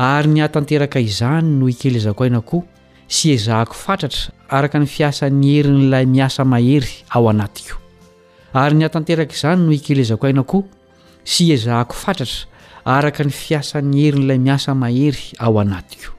ary 0.00 0.28
ny 0.30 0.40
hatanteraka 0.40 1.00
izany 1.00 1.48
no 1.58 1.68
ikelezako 1.68 2.24
aina 2.24 2.40
koa 2.48 2.64
sy 3.10 3.32
ezahako 3.36 3.74
fatratra 3.76 4.32
araka 4.48 4.78
ny 4.80 4.86
fiasany 4.88 5.42
herin'ilay 5.52 6.06
miasa 6.08 6.44
mahery 6.48 6.90
ao 7.12 7.28
anatiko 7.28 7.76
ary 8.62 8.76
ny 8.80 8.84
hatanteraka 8.86 9.34
izany 9.36 9.60
no 9.66 9.72
ikelezako 9.76 10.24
haina 10.26 10.42
koa 10.50 10.64
sy 11.32 11.50
ezahako 11.56 11.94
fatratra 12.00 12.48
araka 12.96 13.24
ny 13.24 13.30
fiasany 13.42 13.92
herin'ilay 14.04 14.38
miasa 14.46 14.72
mahery 14.82 15.22
ao 15.44 15.54
anatiko 15.62 16.10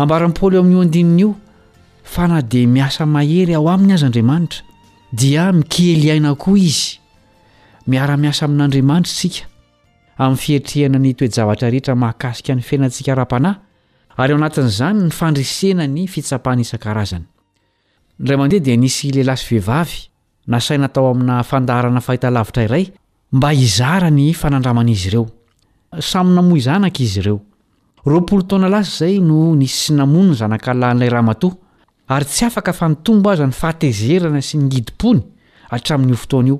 ambaran'i 0.00 0.34
paoly 0.38 0.58
amin'io 0.62 0.82
an-dininaio 0.86 1.32
fa 2.14 2.28
na 2.30 2.38
dia 2.52 2.68
miasa 2.76 3.06
mahery 3.16 3.54
ao 3.58 3.66
aminy 3.74 3.94
aza 3.98 4.06
andriamanitra 4.10 4.62
dia 5.22 5.50
mikely 5.58 6.06
iaina 6.10 6.34
koa 6.44 6.58
izy 6.70 6.86
miara-miasa 7.90 8.44
amin'andriamanitra 8.46 9.12
isika 9.16 9.53
amin'ny 10.18 10.38
fietrehanany 10.38 11.14
toejavatra 11.18 11.68
rehetra 11.74 11.94
mahakasika 11.96 12.54
ny 12.54 12.62
fenantsika 12.62 13.14
raha-panahy 13.14 13.58
ary 14.22 14.32
eo 14.34 14.38
anatin'izany 14.38 14.98
ny 15.06 15.10
fandrisena 15.10 15.86
ny 15.90 16.04
fitsapahana 16.14 16.62
isan-arazany 16.66 17.24
ndray 18.20 18.36
mandeha 18.38 18.62
dia 18.66 18.76
nisy 18.78 19.10
la 19.16 19.22
lasy 19.30 19.44
vehivavy 19.56 19.96
nasai 20.54 20.78
natao 20.78 21.10
amina 21.14 21.40
fandarana 21.50 22.00
fahitalavitra 22.06 22.64
iray 22.68 22.84
mba 23.32 23.52
izara 23.54 24.10
ny 24.10 24.28
fanandramanaizy 24.34 25.08
ireo 25.08 25.26
samynamo 26.00 26.56
izanaka 26.56 27.02
izy 27.02 27.18
ireo 27.20 27.40
ropolo 28.06 28.42
toana 28.42 28.68
lasy 28.68 28.96
zay 28.98 29.18
no 29.18 29.54
nisy 29.56 29.78
sy 29.86 29.92
namony 29.98 30.28
ny 30.28 30.34
zanakalan'ilay 30.34 31.08
ramata 31.08 31.50
ary 32.08 32.24
tsy 32.24 32.44
afaka 32.46 32.72
fa 32.72 32.88
nitombo 32.88 33.30
aza 33.30 33.46
ny 33.46 33.52
fahtezerana 33.52 34.40
sy 34.42 34.58
ny 34.62 34.70
gidimpony 34.72 35.20
hatramin'n'io 35.70 36.16
fotoana 36.22 36.48
io 36.52 36.58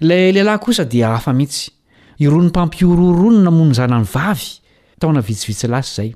lay 0.00 0.32
lehilahykosa 0.32 0.84
dia 0.84 1.14
afa 1.14 1.32
mihitsy 1.32 1.70
iroa 2.18 2.40
'ny 2.42 2.48
mpampiororony 2.48 3.38
namony 3.42 3.74
zanany 3.74 4.04
vavy 4.04 4.60
taona 5.00 5.20
vitsivitsylasy 5.26 5.90
izay 5.92 6.14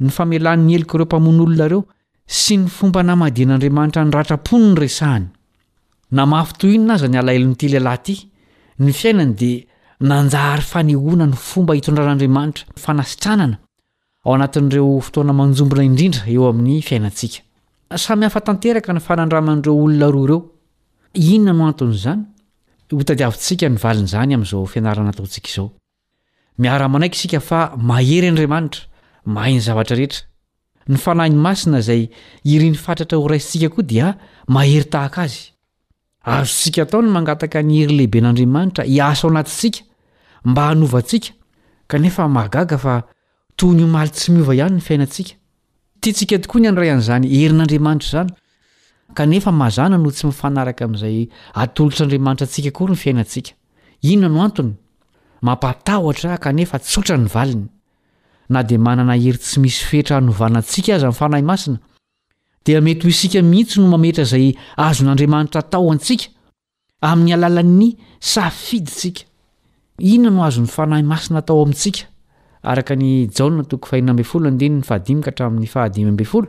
ny 0.00 0.10
famelan'ny 0.16 0.74
eliko 0.76 0.96
ireo 0.98 1.06
mpamon'olonareo 1.08 1.80
sy 2.26 2.56
ny 2.62 2.66
fomba 2.68 3.02
namadian'andriamanitra 3.02 4.04
nyratrapony 4.04 4.66
ny 4.72 4.78
resahany 4.82 5.26
namafoto 6.18 6.68
inona 6.76 6.94
aza 6.98 7.08
ny 7.08 7.18
alaelon'nytiily 7.18 7.80
lahy 7.88 7.98
ity 8.00 8.16
ny 8.78 8.92
fiainany 8.92 9.34
dia 9.40 9.64
nanjaary 10.00 10.62
fanehona 10.62 11.26
ny 11.26 11.34
fomba 11.50 11.74
hitondran'andriamanitra 11.74 12.64
n 12.76 12.80
fanasitranana 12.86 13.56
ao 14.24 14.34
anatin'ireo 14.38 15.00
fotoana 15.00 15.32
manjombona 15.32 15.82
indrindra 15.90 16.22
eo 16.34 16.46
amin'ny 16.50 16.82
fiainantsika 16.88 17.40
samy 18.06 18.24
hafa 18.28 18.40
tanteraka 18.40 18.92
ny 18.92 19.00
fanandraman'ireo 19.08 19.74
olona 19.86 20.08
roa 20.16 20.24
ireo 20.26 20.40
inona 21.36 21.52
no 21.58 21.66
anton'izany 21.70 22.22
hotadiavintsika 22.94 23.66
nyvalin' 23.74 24.08
zany 24.12 24.32
amn'izao 24.36 24.66
fianarana 24.74 25.10
ataotsika 25.14 25.48
izao 25.50 25.68
miaramanaiky 26.62 27.16
isika 27.18 27.40
fa 27.48 27.58
mahery 27.88 28.28
andriamanitra 28.30 28.82
mahain'ny 29.34 29.62
zavatrarehetra 29.68 30.22
ny 30.92 30.98
fanah 31.04 31.26
ny 31.32 31.38
masina 31.46 31.80
zay 31.88 32.02
iry 32.54 32.68
'ny 32.70 32.76
fatratra 32.84 33.18
ho 33.18 33.26
raissika 33.32 33.68
koa 33.74 33.84
dia 33.90 34.06
mahery 34.56 34.86
tahaka 34.94 35.20
azy 35.26 35.40
ahazotsika 36.30 36.80
atao 36.86 37.00
ny 37.06 37.10
mangataka 37.16 37.58
ny 37.68 37.74
hery 37.80 37.94
lehibe 37.98 38.18
n'andriamanitra 38.22 38.82
hiaso 38.86 39.24
anatisika 39.30 39.80
mba 40.50 40.62
hanovatsika 40.70 41.30
kanefa 41.90 42.24
mahagaga 42.36 42.76
fa 42.84 42.94
to 43.58 43.66
nyomaly 43.78 44.10
tsy 44.14 44.28
miova 44.34 44.52
ihany 44.54 44.74
ny 44.78 44.82
fiainantsika 44.86 45.32
ttsika 46.00 46.36
tokoa 46.42 46.60
ny 46.62 46.66
anray 46.70 46.90
an'zany 46.94 47.26
herin'andriamanitra 47.36 48.20
izany 48.20 48.32
ka 49.14 49.26
nefa 49.26 49.52
mazana 49.52 49.98
no 49.98 50.10
tsy 50.10 50.26
ifanaraka 50.28 50.84
amin'izay 50.84 51.28
atolotr'andriamanitra 51.62 52.46
tsika 52.50 52.70
kory 52.76 52.92
ny 52.94 52.98
fiainatsika 53.02 53.52
inona 54.02 54.28
no 54.34 54.40
anty 54.44 54.62
mampatahotra 55.42 56.38
kanefa 56.42 56.78
tsotra 56.78 57.16
ny 57.18 57.28
valiny 57.32 57.66
na 58.48 58.62
de 58.62 58.76
manana 58.78 59.14
hery 59.16 59.38
tsy 59.38 59.60
misy 59.60 59.84
fetra 59.90 60.20
novalnantsika 60.20 60.90
azy 60.94 61.04
amin'ny 61.06 61.20
fanahy 61.22 61.46
masina 61.50 61.78
de 62.64 62.80
mety 62.80 63.08
hisika 63.08 63.40
mihitsy 63.42 63.80
no 63.80 63.86
mametrazay 63.94 64.46
azonadriamanitra 64.76 65.62
taoasika 65.72 66.26
ain'y 67.08 67.36
lanny 67.36 67.88
nonaznyanahy 70.20 71.06
masina 71.12 71.40
taoaintsika 71.48 72.02
araka 72.70 72.94
ny 73.02 73.28
jana 73.36 73.62
toko 73.64 73.86
faina 73.88 74.10
ambe 74.10 74.24
folo 74.24 74.50
ndenyny 74.50 74.82
fahadimikahatramin'ny 74.88 75.66
fahadimyamby 75.74 76.24
folo 76.24 76.48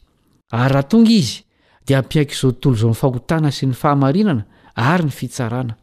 ary 0.51 0.73
raha 0.73 0.83
tonga 0.83 1.09
izy 1.11 1.43
dia 1.87 1.97
hampiaiky 1.97 2.33
izao 2.35 2.51
totolo 2.51 2.75
izao 2.75 2.89
ny 2.91 2.95
fahotana 3.01 3.51
sy 3.51 3.65
ny 3.65 3.73
fahamarinana 3.73 4.43
ary 4.75 5.03
ny 5.07 5.11
fitsarana 5.11 5.75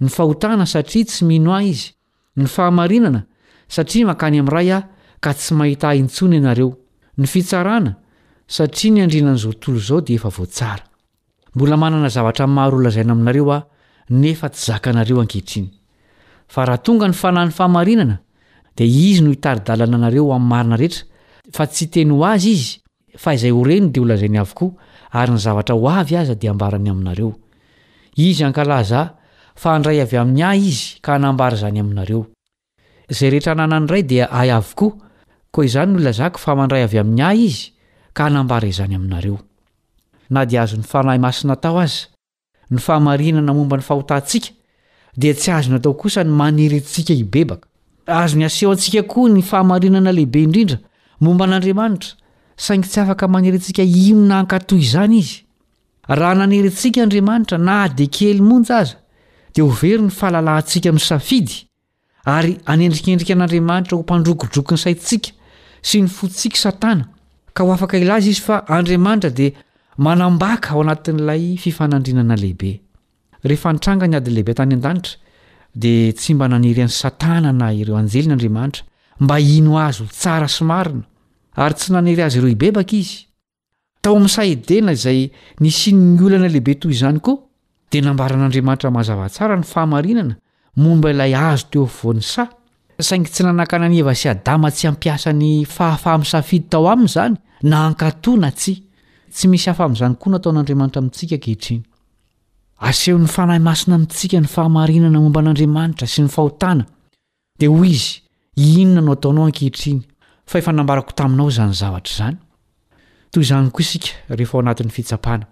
ny 0.00 0.08
fahotana 0.08 0.66
satria 0.66 1.04
tsy 1.04 1.24
mino 1.24 1.52
ah 1.54 1.62
izy 1.62 1.92
ny 2.36 2.46
fahamarinana 2.46 3.22
satria 3.68 4.06
mankany 4.10 4.38
amin'nyray 4.42 4.70
aho 4.72 4.82
ka 5.20 5.30
tsy 5.34 5.54
mahita 5.54 5.88
ahintsony 5.88 6.36
ianareo 6.40 6.70
ny 7.18 7.26
fitsarana 7.26 7.96
satria 8.46 8.92
ny 8.92 9.00
andrinan'izao 9.04 9.52
totolo 9.52 9.78
izao 9.78 10.00
dia 10.00 10.16
efa 10.20 10.28
voatsara 10.28 10.84
mbola 11.54 11.76
manana 11.76 12.08
zavatra 12.08 12.46
nmahro 12.46 12.76
olazaina 12.78 13.12
aminareo 13.12 13.52
ah 13.52 13.62
nefa 14.10 14.48
tsy 14.48 14.66
zaka 14.72 14.90
anareo 14.90 15.20
ankehitriny 15.20 15.70
fa 16.48 16.64
raha 16.64 16.78
tonga 16.78 17.08
ny 17.08 17.14
fanahyn'ny 17.14 17.52
fahamarinana 17.56 18.18
dia 18.76 18.86
izy 18.86 19.20
no 19.22 19.30
hitaridalana 19.30 19.96
anareo 19.96 20.28
amin'ny 20.34 20.48
marina 20.50 20.76
rehetra 20.76 21.04
fa 21.56 21.66
tsy 21.66 21.86
teny 21.90 22.10
ho 22.10 22.24
azy 22.24 22.50
izy 22.52 22.84
fa 23.16 23.34
izay 23.34 23.52
horeno 23.52 23.88
dia 23.92 24.02
onazay 24.02 24.28
ny 24.30 24.40
avokoa 24.40 24.74
ary 25.10 25.32
ny 25.32 25.40
zavatra 25.40 25.74
ho 25.74 25.88
avy 25.88 26.16
aza 26.16 26.34
dia 26.36 26.50
ambarany 26.50 26.90
aminareo 26.92 27.32
izy 28.16 28.44
ankalaza 28.44 29.02
fa 29.56 29.76
ndray 29.78 30.00
avy 30.04 30.16
amin'ny 30.20 30.42
ahy 30.44 30.68
izy 30.72 31.00
ka 31.00 31.12
hanambara 31.16 31.56
izany 31.56 31.80
aminareo 31.80 32.22
izay 33.10 33.30
rehetra 33.30 33.54
nana 33.54 33.76
any 33.76 33.86
ray 33.88 34.02
dia 34.02 34.26
ahy 34.30 34.50
avokoa 34.50 34.96
koa 35.50 35.64
izany 35.64 35.92
no 35.92 35.98
lazak 35.98 36.38
fa 36.38 36.54
mandray 36.56 36.82
avy 36.84 36.98
amin'ny 37.02 37.22
ahy 37.22 37.44
izy 37.48 37.64
ka 38.12 38.28
nambara 38.30 38.68
izany 38.68 38.94
aminareo 38.98 39.38
na 40.30 40.44
dia 40.44 40.62
azo 40.62 40.76
ny 40.76 40.84
fanahy 40.84 41.18
masina 41.18 41.56
tao 41.56 41.78
azy 41.80 42.06
ny 42.70 42.78
fahamarinana 42.78 43.52
momba 43.54 43.76
ny 43.76 43.82
fahotahntsika 43.82 44.52
dia 45.16 45.34
tsy 45.34 45.50
azo 45.50 45.70
natao 45.72 45.94
kosa 45.94 46.24
ny 46.24 46.30
manerytsika 46.30 47.14
ibebaka 47.14 47.68
azo 48.06 48.36
ny 48.36 48.44
aseho 48.44 48.72
antsika 48.72 49.02
koa 49.02 49.28
ny 49.30 49.42
fahamarinana 49.42 50.12
lehibe 50.12 50.42
indrindra 50.42 50.78
momba 51.20 51.44
an'andriamanitra 51.46 52.16
saingy 52.56 52.88
tsy 52.88 53.00
afaka 53.00 53.28
manerintsika 53.28 53.82
inona 53.82 54.38
ankatoy 54.40 54.80
izany 54.86 55.18
izy 55.18 55.42
raha 56.08 56.34
nanerintsika 56.34 57.02
andriamanitra 57.02 57.58
na 57.58 57.76
di 57.96 58.06
kely 58.16 58.40
monj 58.40 58.70
aza 58.78 58.96
di 59.54 59.60
ho 59.60 59.68
very 59.68 60.02
ny 60.06 60.10
fahalalahntsika 60.18 60.88
min'ny 60.94 61.06
safidy 61.10 61.54
ary 62.36 62.54
anendrikendrika 62.72 63.32
an'andriamanitra 63.36 63.94
ho 63.96 64.02
mpandrokodroko 64.06 64.72
ny 64.76 64.80
saitsika 64.86 65.30
sy 65.88 66.00
ny 66.02 66.08
fotsika 66.08 66.56
satana 66.58 67.04
ka 67.52 67.60
o 67.68 67.72
afaka 67.76 67.98
ilaza 68.00 68.28
izy 68.32 68.40
fa 68.46 68.62
andriamanitra 68.78 69.30
dia 69.30 69.52
manambaka 70.06 70.70
ao 70.72 70.80
anatin'ilay 70.82 71.56
fifanandrinana 71.64 72.34
lehiberehefntrangany 72.42 74.16
adlehibe 74.16 74.54
tany 74.54 74.72
adantra 74.80 75.12
di 75.82 75.94
tsy 76.16 76.34
mba 76.34 76.48
naneryan'ny 76.48 76.90
satana 77.02 77.52
na 77.52 77.68
ireo 77.74 77.96
anjeliny 78.00 78.32
andramanitra 78.32 78.82
mba 79.20 79.38
ino 79.40 79.78
azy 79.88 80.02
tsara 80.08 80.48
somarina 80.48 81.04
ary 81.56 81.74
tsy 81.74 81.92
nanery 81.92 82.22
azy 82.22 82.36
ireo 82.38 82.50
ibebaka 82.52 82.96
izy 82.96 83.16
tao 84.00 84.16
ami'n 84.16 84.28
saedena 84.30 84.94
zay 84.94 85.28
ny 85.60 85.70
sinyny 85.72 86.20
olanalehibe 86.24 86.74
toy 86.80 86.94
zany 86.94 87.18
koa 87.24 87.40
de 87.90 88.00
nambaran'andriamanitra 88.04 88.90
mahazavatsara 88.92 89.56
ny 89.56 89.64
fahamarinana 89.64 90.36
momba 90.76 91.10
ilay 91.10 91.34
azo 91.34 91.66
teo 91.70 91.86
voany 92.02 92.20
sa 92.22 92.46
saingy 93.00 93.30
tsy 93.32 93.44
nanakana 93.46 93.88
ny 93.88 94.00
evasy 94.02 94.28
adama 94.28 94.70
tsy 94.70 94.86
ampiasa 94.90 95.32
ny 95.32 95.64
fahafahamisafidy 95.64 96.68
tao 96.70 96.86
amin' 96.92 97.08
zany 97.08 97.36
na 97.62 97.86
ankato 97.86 98.36
na 98.36 98.50
tsy 98.52 98.74
tsy 99.32 99.48
misy 99.48 99.70
hafa'zya 99.70 100.06
n 100.08 100.14
ato'aaaat 100.16 100.70
ehiehy 100.70 101.36
aahyaa 101.36 101.78
ab'aara 103.24 103.76
sy 106.04 106.22
ny 106.22 106.28
ahotana 106.36 106.84
d 107.58 107.62
hoy 107.72 107.88
izy 107.96 108.20
inona 108.80 109.00
no 109.04 109.12
ataonao 109.16 109.46
akehitriny 109.48 110.00
fa 110.46 110.58
efa 110.58 110.72
nambarako 110.72 111.10
taminao 111.12 111.48
izany 111.48 111.72
zavatra 111.74 112.12
izany 112.14 112.36
toy 113.30 113.42
izany 113.42 113.70
koa 113.70 113.80
isika 113.80 114.08
rehefa 114.28 114.58
ao 114.58 114.62
anatin'ny 114.62 114.90
fitsapana 114.90 115.46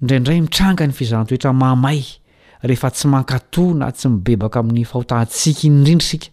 indraindray 0.00 0.40
mitranga 0.40 0.86
ny 0.86 0.92
fizan 0.92 1.26
toetra 1.26 1.52
mamay 1.52 2.02
rehefa 2.62 2.90
tsy 2.90 3.08
mankatòana 3.08 3.90
tsy 3.96 4.08
mibebaka 4.08 4.58
amin'ny 4.60 4.84
fahotahantsika 4.84 5.60
iny 5.66 5.76
indrindra 5.78 6.06
sika 6.08 6.26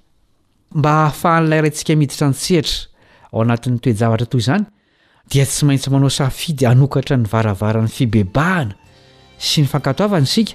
mba 0.75 0.91
hahafahan'ilay 0.91 1.61
ray 1.61 1.69
ntsika 1.71 1.95
miditra 1.95 2.27
n 2.29 2.33
tseitra 2.35 2.91
ao 3.31 3.41
anatin'ny 3.41 3.79
toejavatra 3.79 4.27
toy 4.27 4.41
izany 4.43 4.63
dia 5.31 5.45
tsy 5.45 5.65
maintsy 5.65 5.87
mano 5.91 6.09
safidy 6.11 6.65
hanokatra 6.67 7.15
ny 7.17 7.25
varavaran'ny 7.31 7.89
fibebahana 7.95 8.75
sy 9.39 9.63
ny 9.63 9.67
fankatoavana 9.71 10.27
sika 10.27 10.53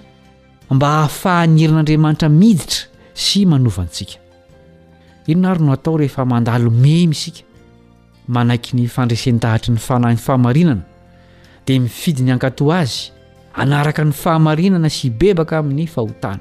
mba 0.68 0.86
hahafahanyirin'andriamanitra 0.88 2.28
miditra 2.28 2.84
sy 3.14 3.48
manovantsika 3.48 4.20
ino 5.26 5.40
na 5.40 5.50
ary 5.50 5.62
no 5.62 5.72
atao 5.72 5.96
rehefa 5.98 6.24
mandalo 6.24 6.70
memy 6.70 7.12
isika 7.14 7.42
manaiky 8.34 8.74
ny 8.78 8.86
fandrasen-dahatry 8.94 9.72
ny 9.74 9.78
fay 9.78 10.16
fahamarinana 10.26 10.82
dia 11.66 11.80
mifidy 11.80 12.22
ny 12.26 12.32
ankato 12.36 12.70
azy 12.74 13.12
anaraka 13.54 14.02
ny 14.04 14.12
fahamarinana 14.22 14.88
sy 14.96 15.10
bebaka 15.18 15.58
amin'ny 15.60 15.86
fahotana 15.94 16.40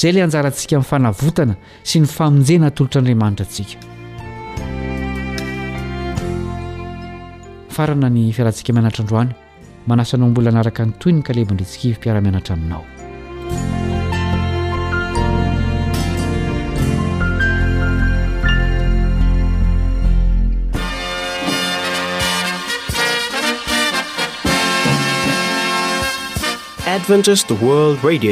zay 0.00 0.10
ilay 0.12 0.24
anjarantsika 0.26 0.76
min' 0.76 0.84
fanavotana 0.90 1.54
sy 1.88 2.00
ny 2.02 2.08
famonjena 2.16 2.70
hatolotr' 2.70 3.00
andriamanitra 3.00 3.46
antsika 3.46 3.78
farana 7.76 8.08
ny 8.16 8.32
fiarantsika 8.36 8.70
mianatrandroany 8.76 9.32
manasanao 9.88 10.28
mbola 10.30 10.48
anaraka 10.54 10.82
ny 10.86 10.92
toy 11.00 11.12
ny 11.16 11.22
kalebandritsikivy 11.24 11.96
mpiara-mianatra 12.00 12.54
aminao 12.56 12.84
femnyfaatenaany 27.04 28.26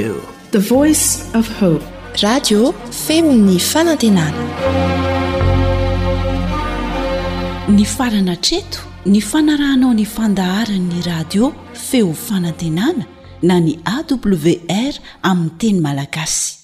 farana 7.97 8.37
treto 8.47 8.81
ny 9.07 9.21
fanarahnao 9.21 9.93
ny 9.95 10.05
fandaharany'ny 10.09 11.03
radio 11.07 11.51
feo 11.77 12.13
fanantenana 12.17 13.05
na 13.43 13.59
ny 13.61 13.75
awr 13.85 14.95
aminny 15.31 15.59
teny 15.61 15.81
malagasy 15.81 16.57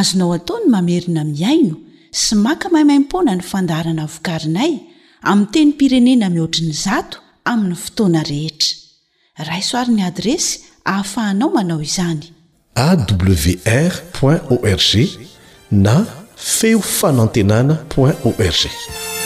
azonao 0.00 0.32
ataony 0.38 0.66
mamerina 0.74 1.24
miaino 1.24 1.76
sy 2.10 2.34
maka 2.44 2.68
maimaimpona 2.70 3.34
ny 3.34 3.42
fandaharana 3.52 4.06
vokarinay 4.06 4.72
aminy 5.26 5.48
teny 5.54 5.72
pirenena 5.74 6.30
mihoatriny 6.30 6.72
zato 6.84 7.18
amin'ny 7.50 7.74
fotoana 7.74 8.22
rehetra 8.30 8.78
raysoarin'ny 9.50 10.02
adresy 10.06 10.71
ahafahanao 10.84 11.50
manao 11.50 11.82
izany 11.82 12.32
awr 12.76 13.92
org 14.22 15.08
na 15.70 16.04
feo 16.36 16.80
fano 16.80 17.22
antenana 17.22 17.74
o 17.96 18.02
org 18.26 19.21